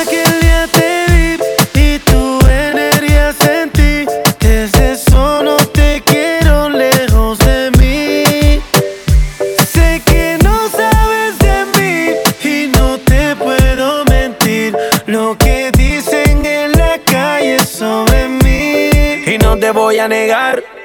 Aquel 0.00 0.40
día 0.40 0.66
te 0.72 1.04
vi 1.12 1.80
y 1.80 1.98
tu 2.00 2.40
energía 2.46 3.32
sentí. 3.32 4.06
Desde 4.40 4.92
eso 4.92 5.42
no 5.44 5.56
te 5.56 6.02
quiero 6.04 6.70
lejos 6.70 7.38
de 7.38 7.70
mí. 7.78 8.60
Sé 9.72 10.02
que 10.06 10.38
no 10.42 10.68
sabes 10.68 11.38
de 11.38 11.66
mí 11.76 12.14
y 12.42 12.66
no 12.66 12.98
te 12.98 13.36
puedo 13.36 14.04
mentir. 14.06 14.76
Lo 15.06 15.36
que 15.38 15.70
dicen 15.70 16.44
en 16.44 16.72
la 16.72 16.98
calle 17.04 17.64
sobre 17.64 18.28
mí. 18.28 18.90
Y 19.32 19.38
no 19.38 19.56
te 19.56 19.70
voy 19.70 20.00
a 20.00 20.08
negar 20.08 20.81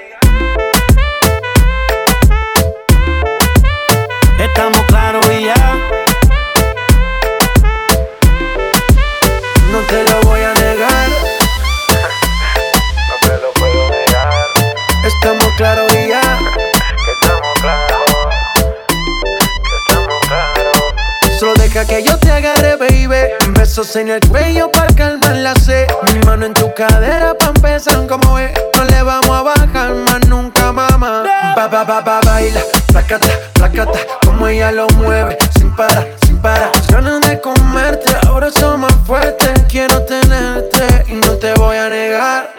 agarre, 22.38 22.76
baby. 22.76 23.34
Besos 23.50 23.96
en 23.96 24.10
el 24.10 24.20
cuello 24.28 24.72
para 24.72 24.94
calmar 24.96 25.36
la 25.38 25.56
sed. 25.56 25.88
Mi 26.14 26.20
mano 26.26 26.46
en 26.46 26.54
tu 26.54 26.74
cadera 26.74 27.34
pa' 27.34 27.48
empezar 27.48 28.06
como 28.08 28.38
es. 28.38 28.52
No 28.76 28.84
le 28.86 29.02
vamos 29.02 29.30
a 29.30 29.42
bajar 29.42 29.94
más 29.94 30.28
nunca, 30.28 30.72
mamá. 30.72 31.24
Ba, 31.56 31.68
ba, 31.68 31.84
ba, 31.84 32.02
ba, 32.02 32.20
baila, 32.24 32.62
placata, 32.88 33.28
placata. 33.54 34.00
Como 34.24 34.48
ella 34.48 34.72
lo 34.72 34.88
mueve, 34.90 35.38
sin 35.58 35.76
parar, 35.76 36.08
sin 36.26 36.38
parar. 36.38 36.72
Ganas 36.90 37.22
de 37.22 37.42
comerte, 37.42 38.16
ahora 38.28 38.52
son 38.52 38.82
más 38.82 38.94
fuertes. 39.06 39.64
Quiero 39.68 40.04
tenerte 40.04 41.06
y 41.08 41.14
no 41.14 41.34
te 41.34 41.54
voy 41.56 41.78
a 41.78 41.90
negar. 41.90 42.54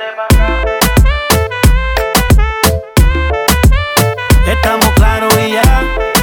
Estamos 4.47 4.91
claros 4.95 5.35
y 5.39 5.53
ya. 5.53 6.18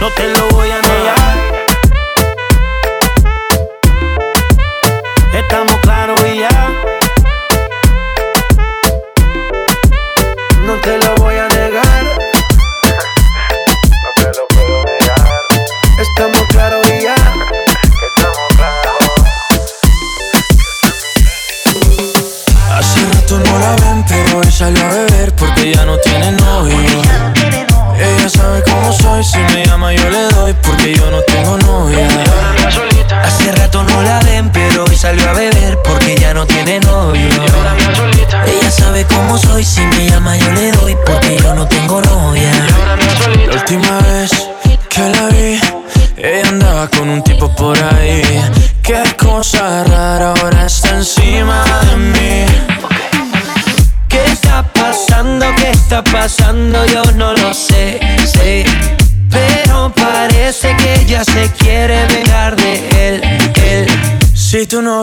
no 0.00 0.10
te 0.12 0.28
lo 0.28 0.48
voy 0.50 0.70
a 0.70 0.80
negar. 0.80 1.27
tú 64.68 64.82
no 64.82 64.97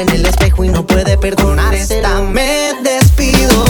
en 0.00 0.08
el 0.10 0.26
espejo 0.26 0.64
y 0.64 0.68
no 0.68 0.86
puede 0.86 1.18
perdonar 1.18 1.74
esta. 1.74 2.20
Me 2.20 2.72
despido 2.82 3.67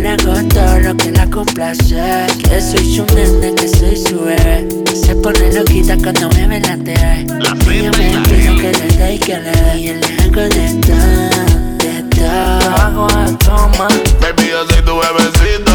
le 0.00 0.08
hago 0.08 0.34
todo 0.48 0.80
lo 0.80 0.96
que 0.96 1.10
la 1.12 1.26
complace. 1.28 2.26
Que 2.42 2.60
soy 2.60 2.96
su 2.96 3.04
nene, 3.14 3.54
que 3.54 3.68
soy 3.68 3.96
su 3.96 4.20
bebé. 4.20 4.66
Se 4.94 5.14
pone 5.14 5.52
loquita 5.52 5.96
cuando 5.96 6.28
me 6.30 6.46
velatea. 6.46 7.24
La 7.38 7.56
ella 7.70 7.90
me 7.96 8.12
empieza 8.12 8.54
que 8.56 8.72
le 8.72 8.96
dé 8.96 9.14
y 9.14 9.18
que 9.18 9.38
le 9.38 9.50
dé. 9.50 9.78
Y 9.78 9.94
le 9.94 10.22
hago 10.22 10.42
de 10.42 10.80
todo, 10.86 11.76
de 11.78 12.02
todo. 12.16 12.76
Hago 12.76 13.06
a 13.06 13.38
toma. 13.38 13.88
Baby, 14.20 14.50
yo 14.50 14.66
soy 14.68 14.82
tu 14.84 14.98
bebecita. 14.98 15.69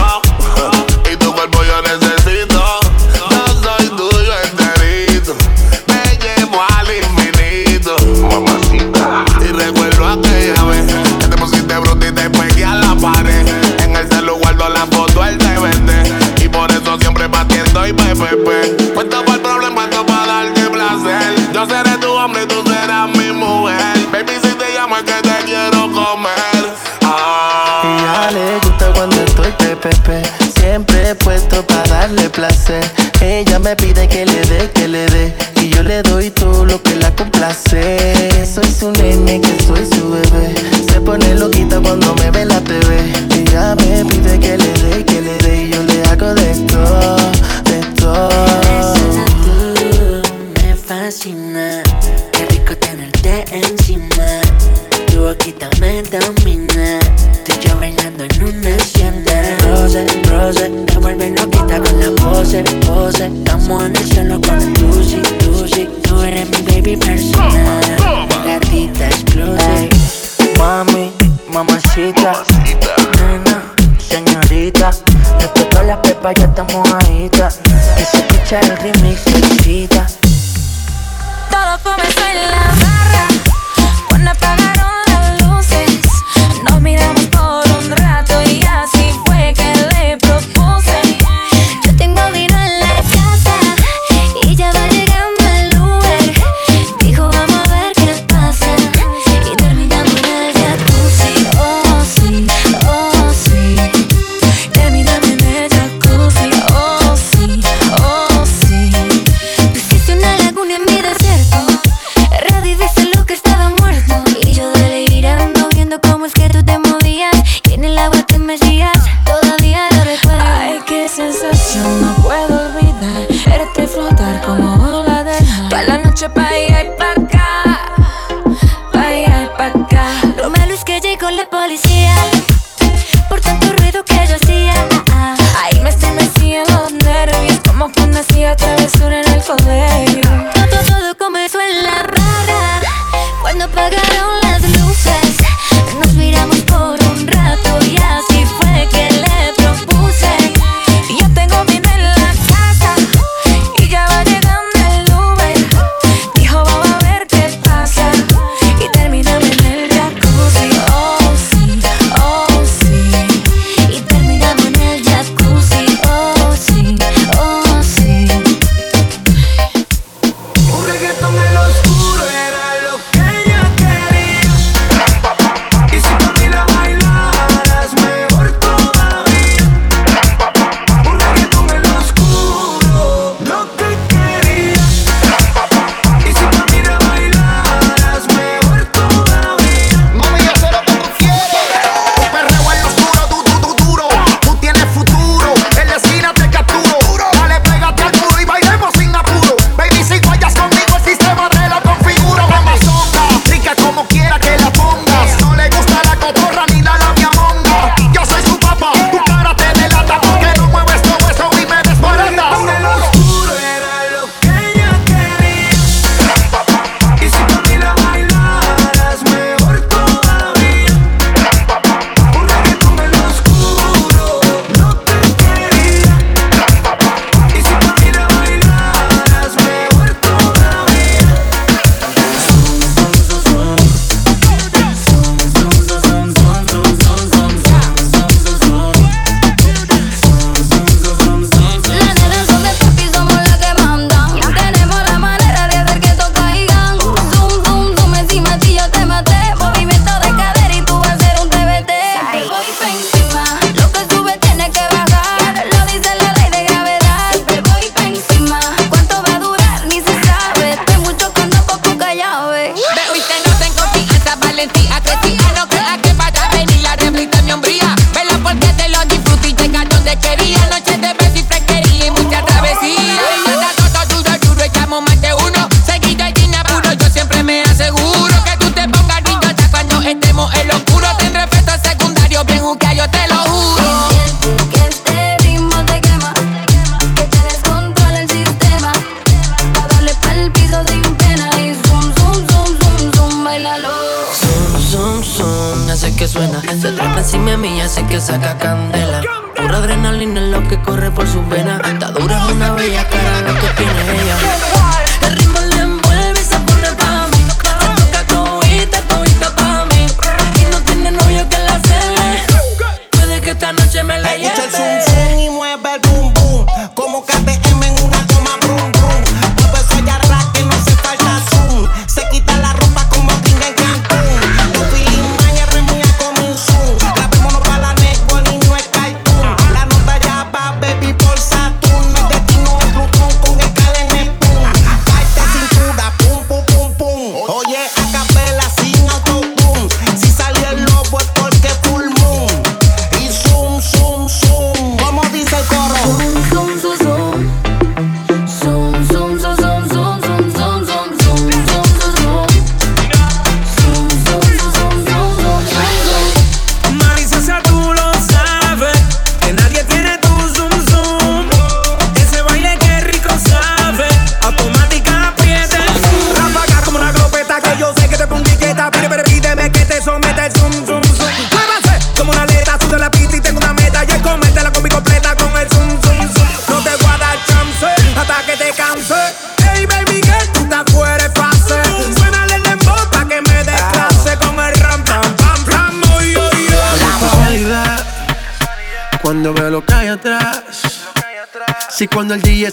Ella 33.36 33.60
me 33.60 33.76
pide 33.76 33.95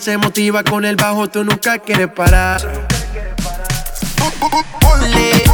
se 0.03 0.19
motiva 0.19 0.65
con 0.65 0.85
el 0.85 0.97
bajo, 0.97 1.29
tú 1.29 1.45
nunca 1.45 1.79
quieres 1.79 2.09
parar. 2.09 2.61
Ponle 4.81 5.45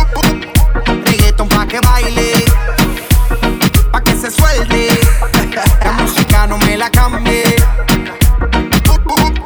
reggaeton 1.05 1.49
pa' 1.51 1.66
que 1.66 1.79
baile, 1.81 2.33
pa' 3.93 4.01
que 4.01 4.12
se 4.12 4.31
suelte. 4.31 4.89
La 5.85 5.93
música 5.93 6.47
no 6.47 6.57
me 6.57 6.79
la 6.79 6.89
cambie. 6.89 7.43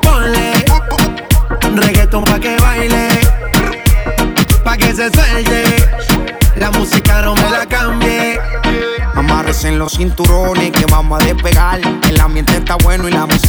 Ponle 0.03 0.53
reggaeton 1.74 2.24
pa' 2.24 2.39
que 2.39 2.57
baile, 2.61 3.09
pa' 4.62 4.77
que 4.77 4.95
se 4.95 5.11
suelte. 5.11 5.65
La 6.55 6.70
música 6.70 7.23
no 7.23 7.35
me 7.35 7.51
la 7.51 7.66
cambie. 7.66 8.39
Amarres 9.16 9.65
en 9.65 9.81
los 9.81 9.95
cinturones 9.95 10.70
que 10.70 10.87
vamos 10.87 11.20
a 11.20 11.24
despegar. 11.24 11.81
El 12.09 12.20
ambiente 12.20 12.57
está 12.57 12.77
bueno 12.77 13.09
y 13.09 13.12
la 13.12 13.27
música 13.27 13.41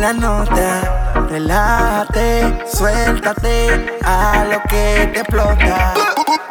la 0.00 0.12
nota. 0.14 1.26
Relájate, 1.28 2.64
suéltate 2.72 3.98
a 4.02 4.44
lo 4.50 4.60
que 4.62 5.10
te 5.12 5.20
explota. 5.20 5.94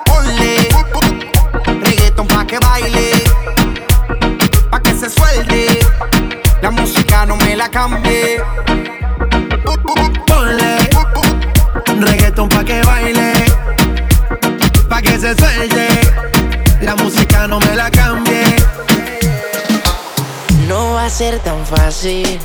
Ponle 0.05 0.69
reggaeton 1.81 2.27
pa' 2.27 2.45
que 2.45 2.59
baile, 2.59 3.11
pa' 4.69 4.79
que 4.79 4.93
se 4.93 5.09
suelte. 5.09 5.79
La 6.61 6.69
música 6.69 7.25
no 7.25 7.35
me 7.37 7.55
la 7.55 7.69
cambie. 7.69 8.41
Ponle 10.27 10.77
reggaeton 11.99 12.49
pa' 12.49 12.63
que 12.63 12.81
baile, 12.83 13.33
pa' 14.87 15.01
que 15.01 15.17
se 15.19 15.35
suelte. 15.35 15.87
La 16.81 16.95
música 16.95 17.47
no 17.47 17.59
me 17.59 17.75
la 17.75 17.89
cambie. 17.89 18.55
No 20.67 20.93
va 20.93 21.05
a 21.05 21.09
ser 21.09 21.39
tan 21.39 21.65
fácil. 21.65 22.39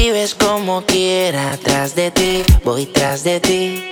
Esquives 0.00 0.34
como 0.34 0.80
quiera, 0.86 1.58
tras 1.62 1.94
de 1.94 2.10
ti, 2.10 2.42
voy 2.64 2.86
tras 2.86 3.22
de 3.22 3.38
ti. 3.38 3.84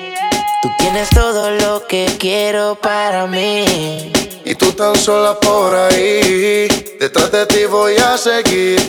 Tú 0.62 0.70
tienes 0.78 1.10
todo 1.10 1.50
lo 1.50 1.86
que 1.86 2.16
quiero 2.18 2.76
para 2.76 3.26
mí. 3.26 4.10
Y 4.42 4.54
tú 4.54 4.72
tan 4.72 4.96
sola 4.96 5.38
por 5.38 5.74
ahí, 5.74 6.66
detrás 6.98 7.30
de 7.30 7.44
ti 7.44 7.66
voy 7.70 7.96
a 7.96 8.16
seguir. 8.16 8.80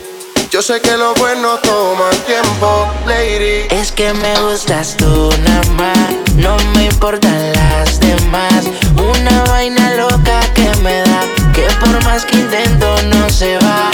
Yo 0.50 0.62
sé 0.62 0.80
que 0.80 0.96
lo 0.96 1.14
bueno 1.16 1.58
toma 1.58 2.10
tiempo, 2.26 2.88
lady. 3.06 3.68
Es 3.70 3.92
que 3.92 4.14
me 4.14 4.40
gustas 4.40 4.96
tú 4.96 5.30
nada 5.44 5.70
más, 5.72 6.34
no 6.38 6.56
me 6.74 6.86
importan 6.86 7.52
las 7.52 8.00
demás. 8.00 8.64
Una 8.96 9.44
vaina 9.44 9.94
loca 9.96 10.40
que 10.56 10.70
me 10.82 11.02
da, 11.02 11.24
que 11.54 11.68
por 11.82 12.02
más 12.06 12.24
que 12.24 12.38
intento 12.38 12.96
no 13.14 13.30
se 13.30 13.58
va. 13.58 13.92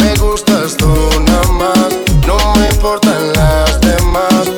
Me 0.00 0.14
gustas 0.14 0.76
tú 0.76 0.86
nada 1.26 1.48
más, 1.48 2.07
me 2.56 2.68
importan 2.68 3.32
las 3.32 3.80
demás. 3.80 4.57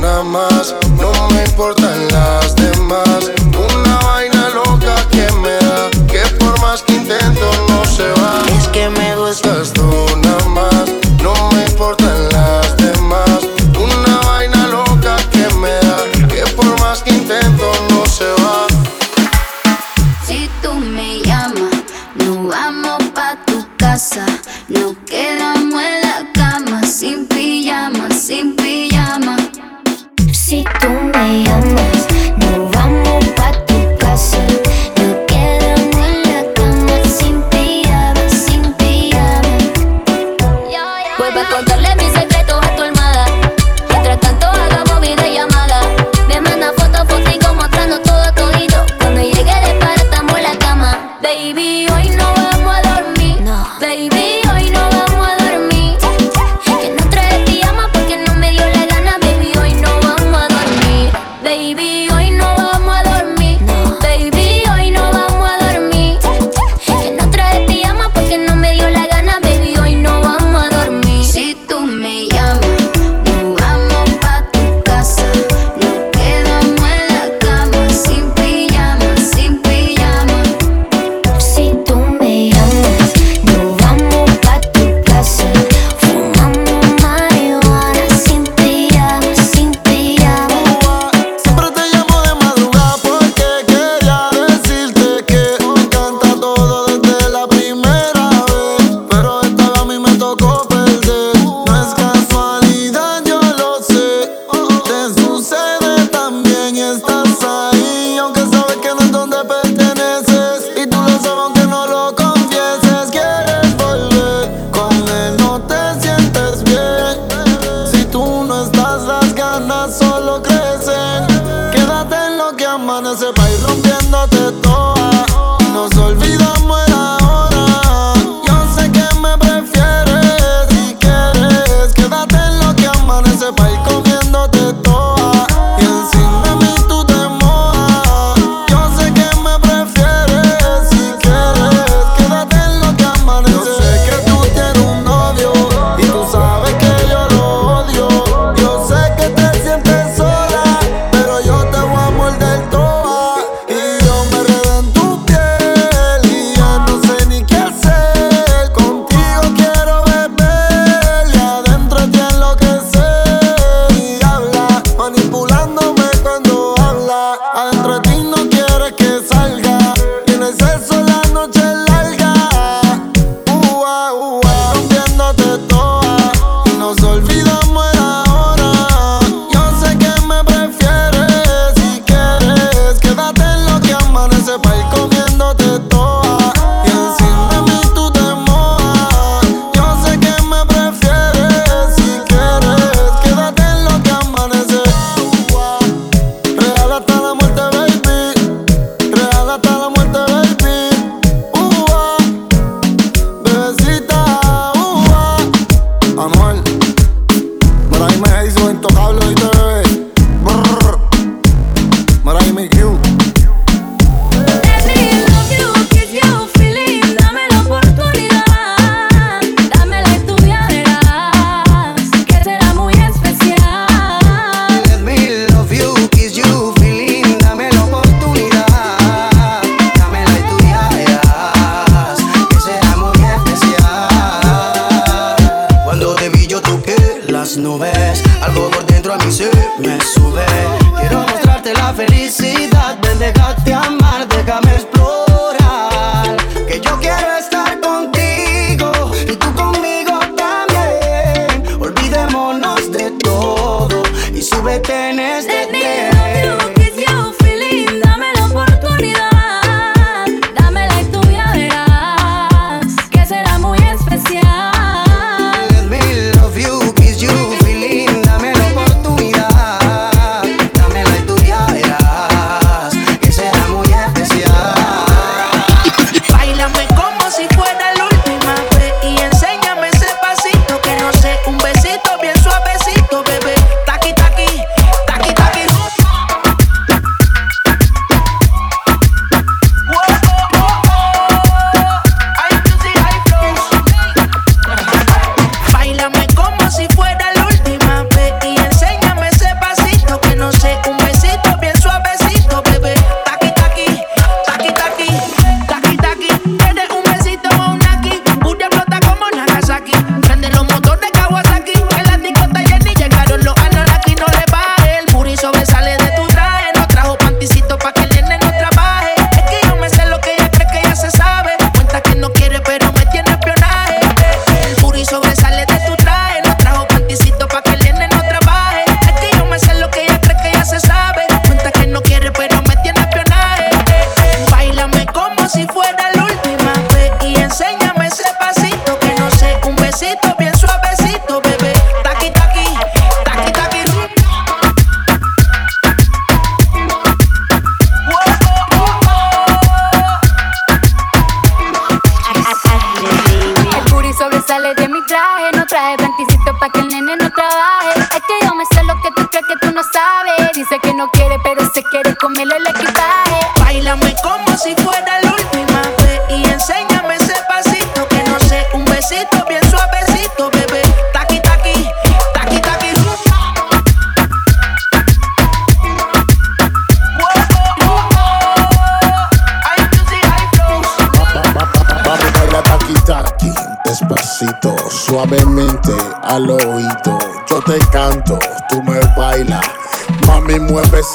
Nada 0.00 0.22
más, 0.24 0.74
no 1.00 1.12
me 1.30 1.44
importan 1.44 2.08
las 2.08 2.54
demás. 2.56 3.30
Una 3.56 3.98
vaina 3.98 4.48
loca 4.50 4.94
que 5.10 5.30
me 5.42 5.50
da, 5.66 5.90
que 6.06 6.20
por 6.36 6.60
más 6.60 6.82
que 6.82 6.94
intento 6.94 7.50
no 7.68 7.84
se 7.84 8.08
va. 8.20 8.42
Es 8.58 8.68
que 8.68 8.88
me 8.88 9.08
Gustas 9.16 9.72
tú 9.74 9.97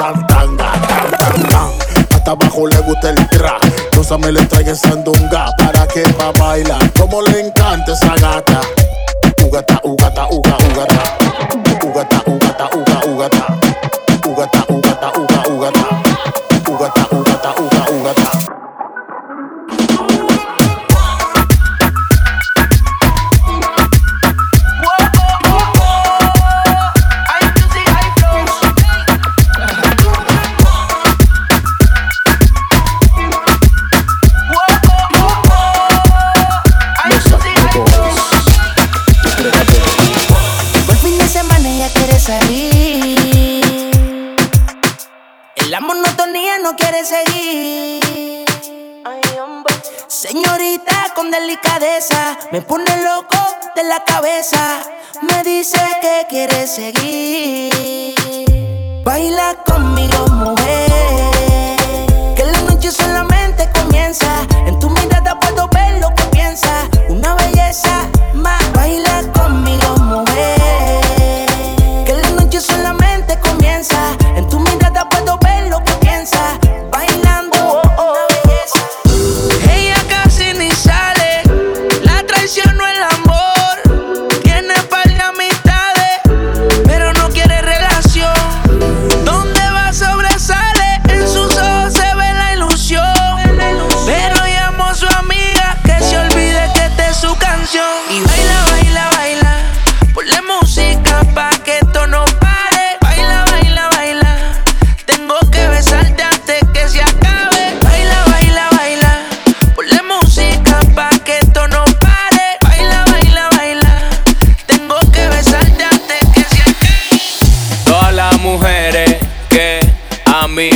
santanga, 0.03 0.71
tan, 0.87 1.11
tan, 1.11 1.47
tan. 1.47 1.71
Hasta 2.11 2.31
abajo 2.31 2.67
le 2.67 2.77
gusta 2.79 3.09
el 3.09 3.27
tra. 3.29 3.57
Rosa 3.93 4.17
me 4.17 4.31
le 4.31 4.45
traigo 4.45 4.71
en 4.71 4.75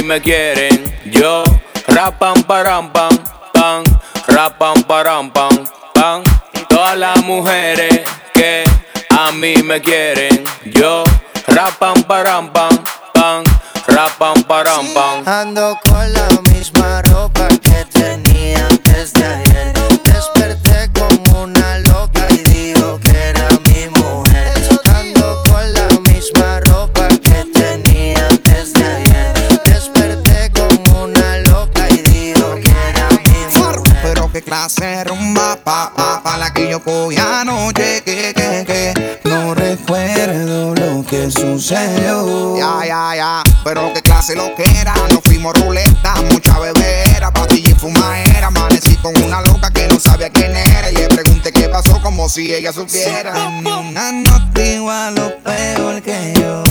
me 0.08 0.22
quieren. 0.22 0.96
Yo, 1.04 1.44
rapam 1.88 2.42
param 2.44 2.90
pam, 2.90 3.12
pam, 3.52 3.84
rapam 4.28 4.82
param 4.84 5.30
pam, 5.30 5.50
pam. 5.94 6.24
Todas 6.70 6.98
las 6.98 7.24
mujeres 7.26 8.04
que 8.34 8.64
a 9.10 9.32
mí 9.34 9.56
me 9.64 9.82
quieren. 9.82 10.46
Yo, 10.64 11.04
rapam 11.48 12.02
param 12.04 12.48
pam, 12.54 12.70
pam, 13.14 13.44
rapam 13.88 14.42
param 14.44 14.88
pam. 14.94 15.28
Ando 15.28 15.78
con 15.84 16.14
la 16.14 16.30
misma 16.54 17.02
ropa 17.02 17.47
clase 34.48 35.04
rumba 35.04 35.58
pa 35.62 35.92
pa 35.94 36.22
pa 36.24 36.38
la 36.38 36.54
que 36.54 36.70
yo 36.70 36.80
cogí 36.80 37.18
anoche 37.18 38.02
que 38.02 38.34
que 38.34 38.64
que. 38.66 39.20
No 39.26 39.54
recuerdo 39.54 40.74
lo 40.74 41.06
que 41.06 41.30
sucedió. 41.30 42.56
Ya 42.58 42.86
ya 42.86 43.16
ya, 43.16 43.44
pero 43.66 43.92
qué 43.94 44.02
clase 44.02 44.38
lo 44.38 44.56
que 44.56 44.64
era, 44.80 44.94
nos 45.12 45.22
fuimos 45.26 45.54
ruleta, 45.60 46.16
mucha 46.32 46.60
bebera, 46.60 47.30
patilla 47.34 47.72
y 47.72 47.74
fumadera, 47.74 48.48
amanecí 48.48 48.96
con 48.96 49.22
una 49.22 49.42
loca 49.42 49.70
que 49.70 49.86
no 49.90 50.00
sabía 50.00 50.30
quién 50.30 50.56
era. 50.56 50.92
Y 50.92 50.96
le 50.96 51.10
pregunté 51.10 51.52
qué 51.52 51.68
pasó 51.68 52.02
como 52.02 52.30
si 52.30 52.54
ella 52.54 52.72
supiera. 52.72 53.34
Ninguna 53.50 54.14
no 54.14 54.52
te 54.54 54.76
igual 54.76 55.16
lo 55.16 55.38
peor 55.44 56.02
que 56.02 56.34
yo, 56.40 56.64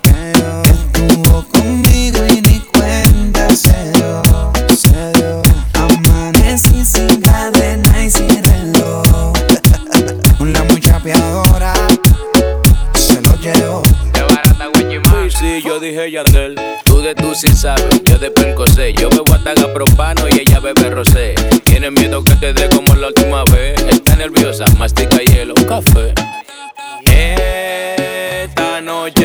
que 0.00 0.32
yo 0.38 0.62
estuvo 0.62 1.44
conmigo 1.48 2.24
y 2.24 2.40
ni 2.40 2.60
cuenta 2.60 3.48
se 3.56 3.95
dije 15.86 16.10
Yandel. 16.10 16.54
Tú 16.84 17.00
de 17.00 17.14
tú 17.14 17.34
sí 17.34 17.48
sabes, 17.48 18.02
yo 18.04 18.18
de 18.18 18.30
pencosé. 18.30 18.92
Yo 18.92 19.08
bebo 19.10 19.32
ataga 19.34 19.72
propano 19.72 20.22
y 20.28 20.40
ella 20.40 20.60
bebe 20.60 20.90
rosé. 20.90 21.34
Tiene 21.64 21.90
miedo 21.90 22.22
que 22.24 22.34
te 22.36 22.52
dé 22.52 22.68
como 22.68 22.94
la 22.94 23.08
última 23.08 23.44
vez. 23.44 23.80
Está 23.88 24.16
nerviosa, 24.16 24.64
mastica 24.78 25.18
hielo, 25.18 25.54
un 25.56 25.64
café. 25.64 26.14
Esta 27.04 28.80
noche 28.80 29.15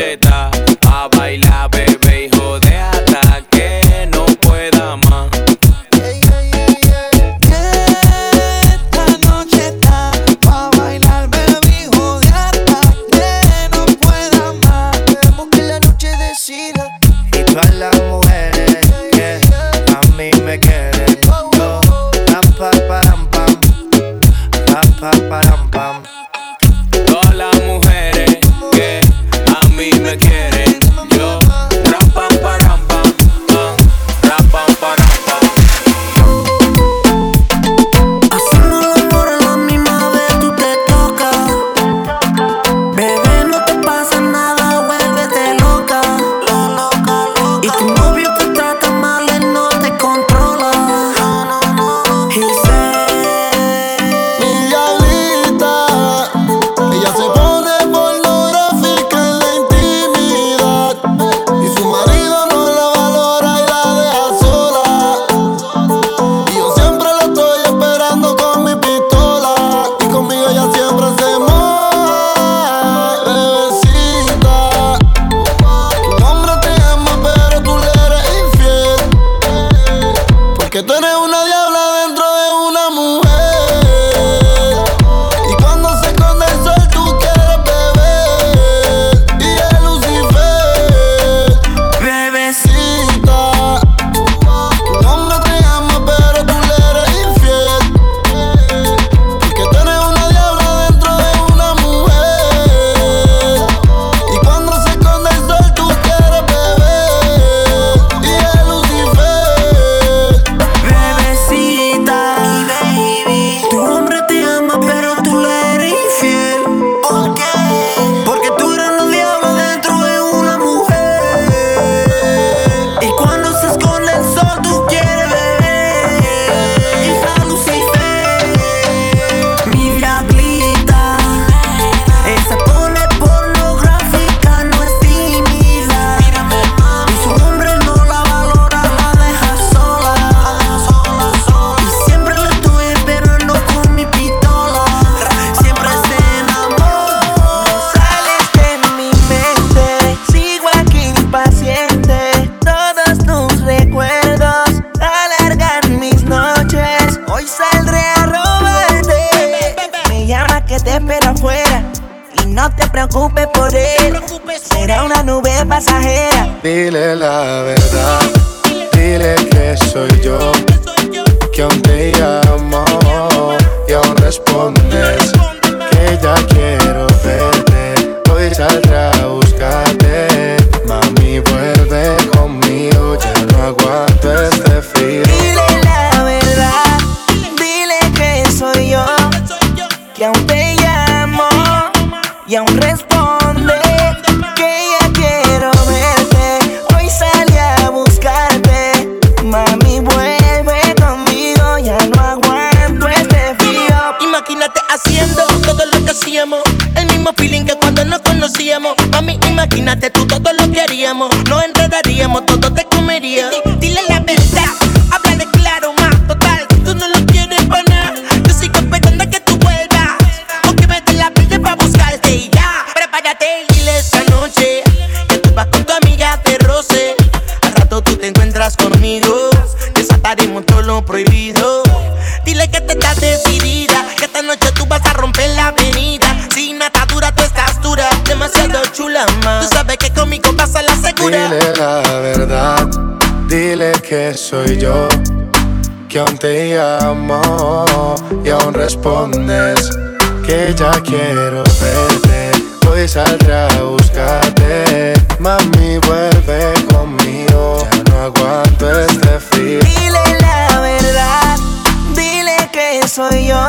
soy 263.14 263.48
yo, 263.48 263.62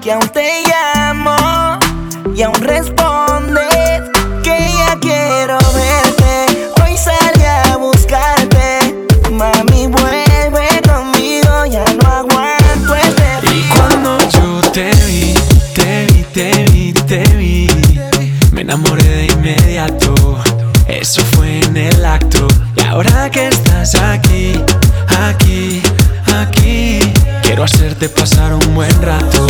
que 0.00 0.10
aún 0.10 0.28
te 0.30 0.64
llamo 0.66 1.36
y 2.34 2.42
aún 2.42 2.60
respondes 2.60 3.11
hacerte 28.02 28.08
pasar 28.08 28.52
un 28.54 28.74
buen 28.74 29.02
rato, 29.02 29.46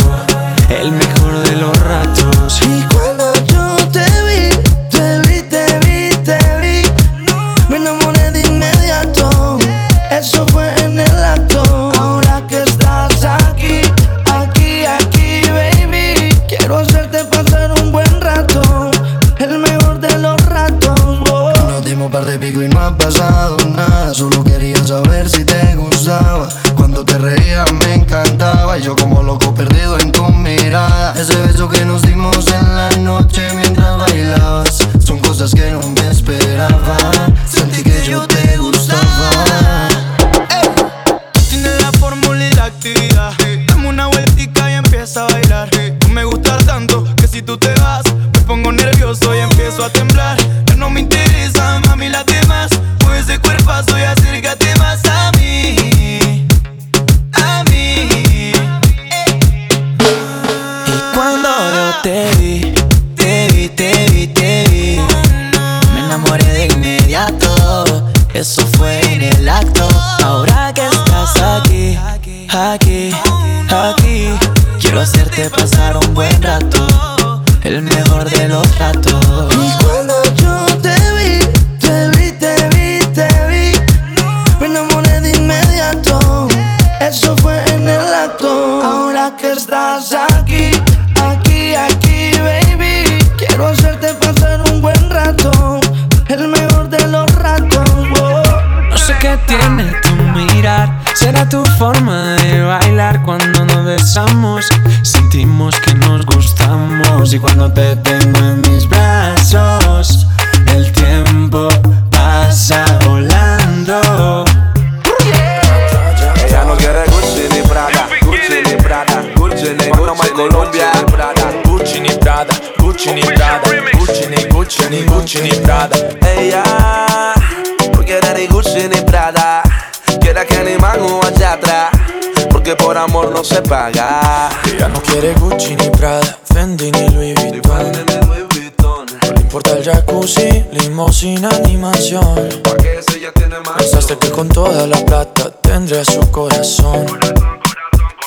Pensaste 144.03 144.27
que 144.27 144.33
con 144.33 144.49
toda 144.49 144.85
la 144.85 144.97
plata 144.97 145.49
tendría 145.61 146.03
su 146.03 146.29
corazón. 146.29 147.05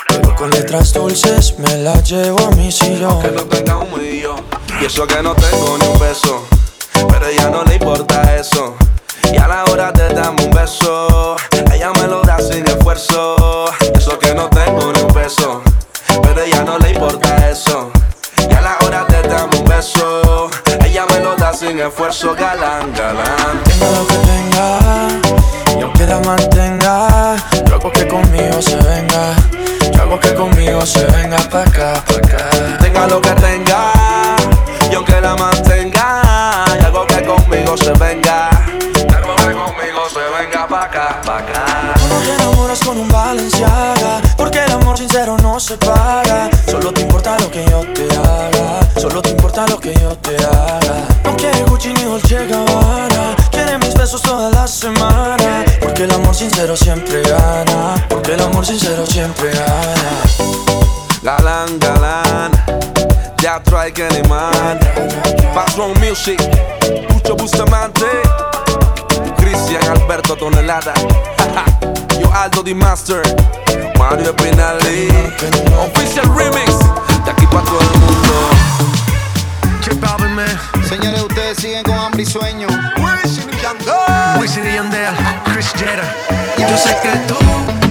Pero 0.08 0.34
con 0.34 0.48
letras 0.48 0.94
dulces 0.94 1.58
me 1.58 1.76
la 1.76 2.00
llevo 2.00 2.46
a 2.46 2.50
mi 2.52 2.72
sillón. 2.72 3.20
Que 3.20 3.30
no 3.30 3.42
tenga 3.42 3.76
un 3.76 3.92
millón, 3.92 4.42
y 4.80 4.86
eso 4.86 5.06
que 5.06 5.22
no 5.22 5.34
tengo 5.34 5.76
ni 5.76 5.86
un 5.86 5.98
peso, 5.98 6.46
pero 7.10 7.26
a 7.26 7.30
ella 7.30 7.50
no 7.50 7.62
le 7.64 7.74
importa 7.74 8.36
eso. 8.36 8.74
Y 9.30 9.36
a 9.36 9.46
la 9.48 9.64
hora 9.64 9.92
de 9.92 10.14
darme 10.14 10.44
un 10.44 10.50
beso, 10.50 11.36
ella 11.70 11.92
me 11.92 12.06
lo 12.06 12.22
da 12.22 12.38
sin 12.38 12.66
esfuerzo. 12.66 13.66
Y 13.82 13.98
eso 13.98 14.18
que 14.18 14.34
no 14.34 14.48
tengo 14.48 14.94
ni 14.94 15.02
un 15.02 15.12
peso, 15.12 15.60
pero 16.22 16.40
ella 16.40 16.64
no 16.64 16.78
le 16.78 16.92
importa 16.92 17.50
eso. 17.50 17.90
Y 18.48 18.54
a 18.54 18.62
la 18.62 18.78
hora 18.82 19.04
de 19.04 19.28
darme 19.28 19.58
un 19.58 19.64
beso, 19.66 20.48
ella 20.82 21.04
me 21.04 21.20
lo 21.20 21.36
da 21.36 21.52
sin 21.52 21.78
esfuerzo, 21.78 22.34
galán, 22.34 22.94
galán. 22.94 23.62
Tenga 23.64 23.90
lo 23.90 24.06
que 24.06 24.14
tenga, 24.14 24.78
aunque 25.97 26.12
la 26.12 26.20
mantenga, 26.20 27.36
yo 27.66 27.74
hago 27.74 27.90
que 27.90 28.06
conmigo 28.06 28.60
se 28.60 28.77
venga. 28.77 29.35
Yo 29.94 30.02
hago 30.02 30.20
que 30.20 30.35
conmigo 30.35 30.85
se 30.85 31.05
venga 31.06 31.39
pa' 31.48 31.62
acá, 31.62 32.05
pa' 32.06 32.16
acá. 32.16 32.78
Tenga 32.81 33.06
lo 33.06 33.20
que 33.20 33.31
tenga, 33.31 33.93
y 34.90 34.94
aunque 34.94 35.20
la 35.20 35.35
mantenga, 35.36 36.66
y 36.78 36.85
algo 36.85 37.06
que 37.06 37.24
conmigo 37.24 37.77
se 37.78 37.93
venga. 37.93 38.51
Algo 39.16 39.36
que 39.36 39.52
conmigo 39.55 40.02
se 40.12 40.20
venga 40.39 40.68
pa' 40.68 40.85
acá, 40.85 41.20
pa' 41.24 41.39
acá. 41.39 41.64
No 42.10 42.18
te 42.20 42.35
enamoras 42.35 42.81
con 42.81 42.98
un 42.98 43.09
Balenciaga 43.09 44.25
Sincero 44.97 45.36
no 45.43 45.60
se 45.60 45.77
paga 45.77 46.48
Solo 46.66 46.90
te 46.90 47.02
importa 47.02 47.36
lo 47.39 47.51
que 47.51 47.64
yo 47.66 47.81
te 47.93 48.09
haga. 48.16 48.81
Solo 48.98 49.20
te 49.20 49.31
importa 49.31 49.66
lo 49.68 49.78
que 49.78 49.94
yo 49.94 50.16
te 50.16 50.36
haga. 50.36 51.06
No 51.24 51.36
quiere 51.36 51.62
Gucci 51.64 51.93
ni 51.93 52.02
Dolce 52.02 52.47
Gabbana. 52.47 53.36
Quiere 53.51 53.78
mis 53.78 53.94
besos 53.94 54.23
toda 54.23 54.51
la 54.51 54.66
semana. 54.66 55.64
Porque 55.81 56.05
el 56.05 56.12
amor 56.12 56.35
sincero 56.35 56.77
siempre 56.77 57.23
gana. 57.23 58.06
Porque 58.09 58.35
el 58.35 58.40
amor 58.40 58.64
sincero 58.64 59.05
siempre 59.06 59.51
gana. 59.51 60.23
Galán, 61.23 61.78
galán, 61.78 62.52
ya 63.43 63.60
trae 63.62 63.93
que 63.93 64.09
ni 64.10 64.23
man. 64.28 64.78
Background 65.55 65.98
Music, 65.98 66.40
Pucho 67.09 67.35
Bustamante, 67.36 68.06
Cristian 69.47 69.85
Alberto 69.89 70.35
Tonelada, 70.35 70.93
Yo 72.20 72.32
Aldo 72.35 72.64
Di 72.64 72.74
Master, 72.74 73.23
Mario 73.97 74.35
Pinali, 74.35 75.09
Official 75.78 76.27
Remix, 76.36 76.77
de 77.24 77.31
aquí 77.31 77.47
para 77.47 77.62
todo 77.62 77.81
el 77.81 78.01
mundo. 78.01 78.51
Señores, 80.89 81.23
ustedes 81.23 81.59
siguen 81.59 81.85
con 81.85 81.94
hambre 81.94 82.24
y 82.24 82.27
sueño. 82.27 82.66
Wisin 84.40 84.66
y 84.66 84.74
Yandel, 84.74 85.14
Chris 85.44 85.73
Jenner. 85.74 86.02
Yo 86.59 86.77
sé 86.77 86.97
que 87.02 87.10
tú 87.28 87.85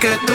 que 0.00 0.08
tú 0.26 0.33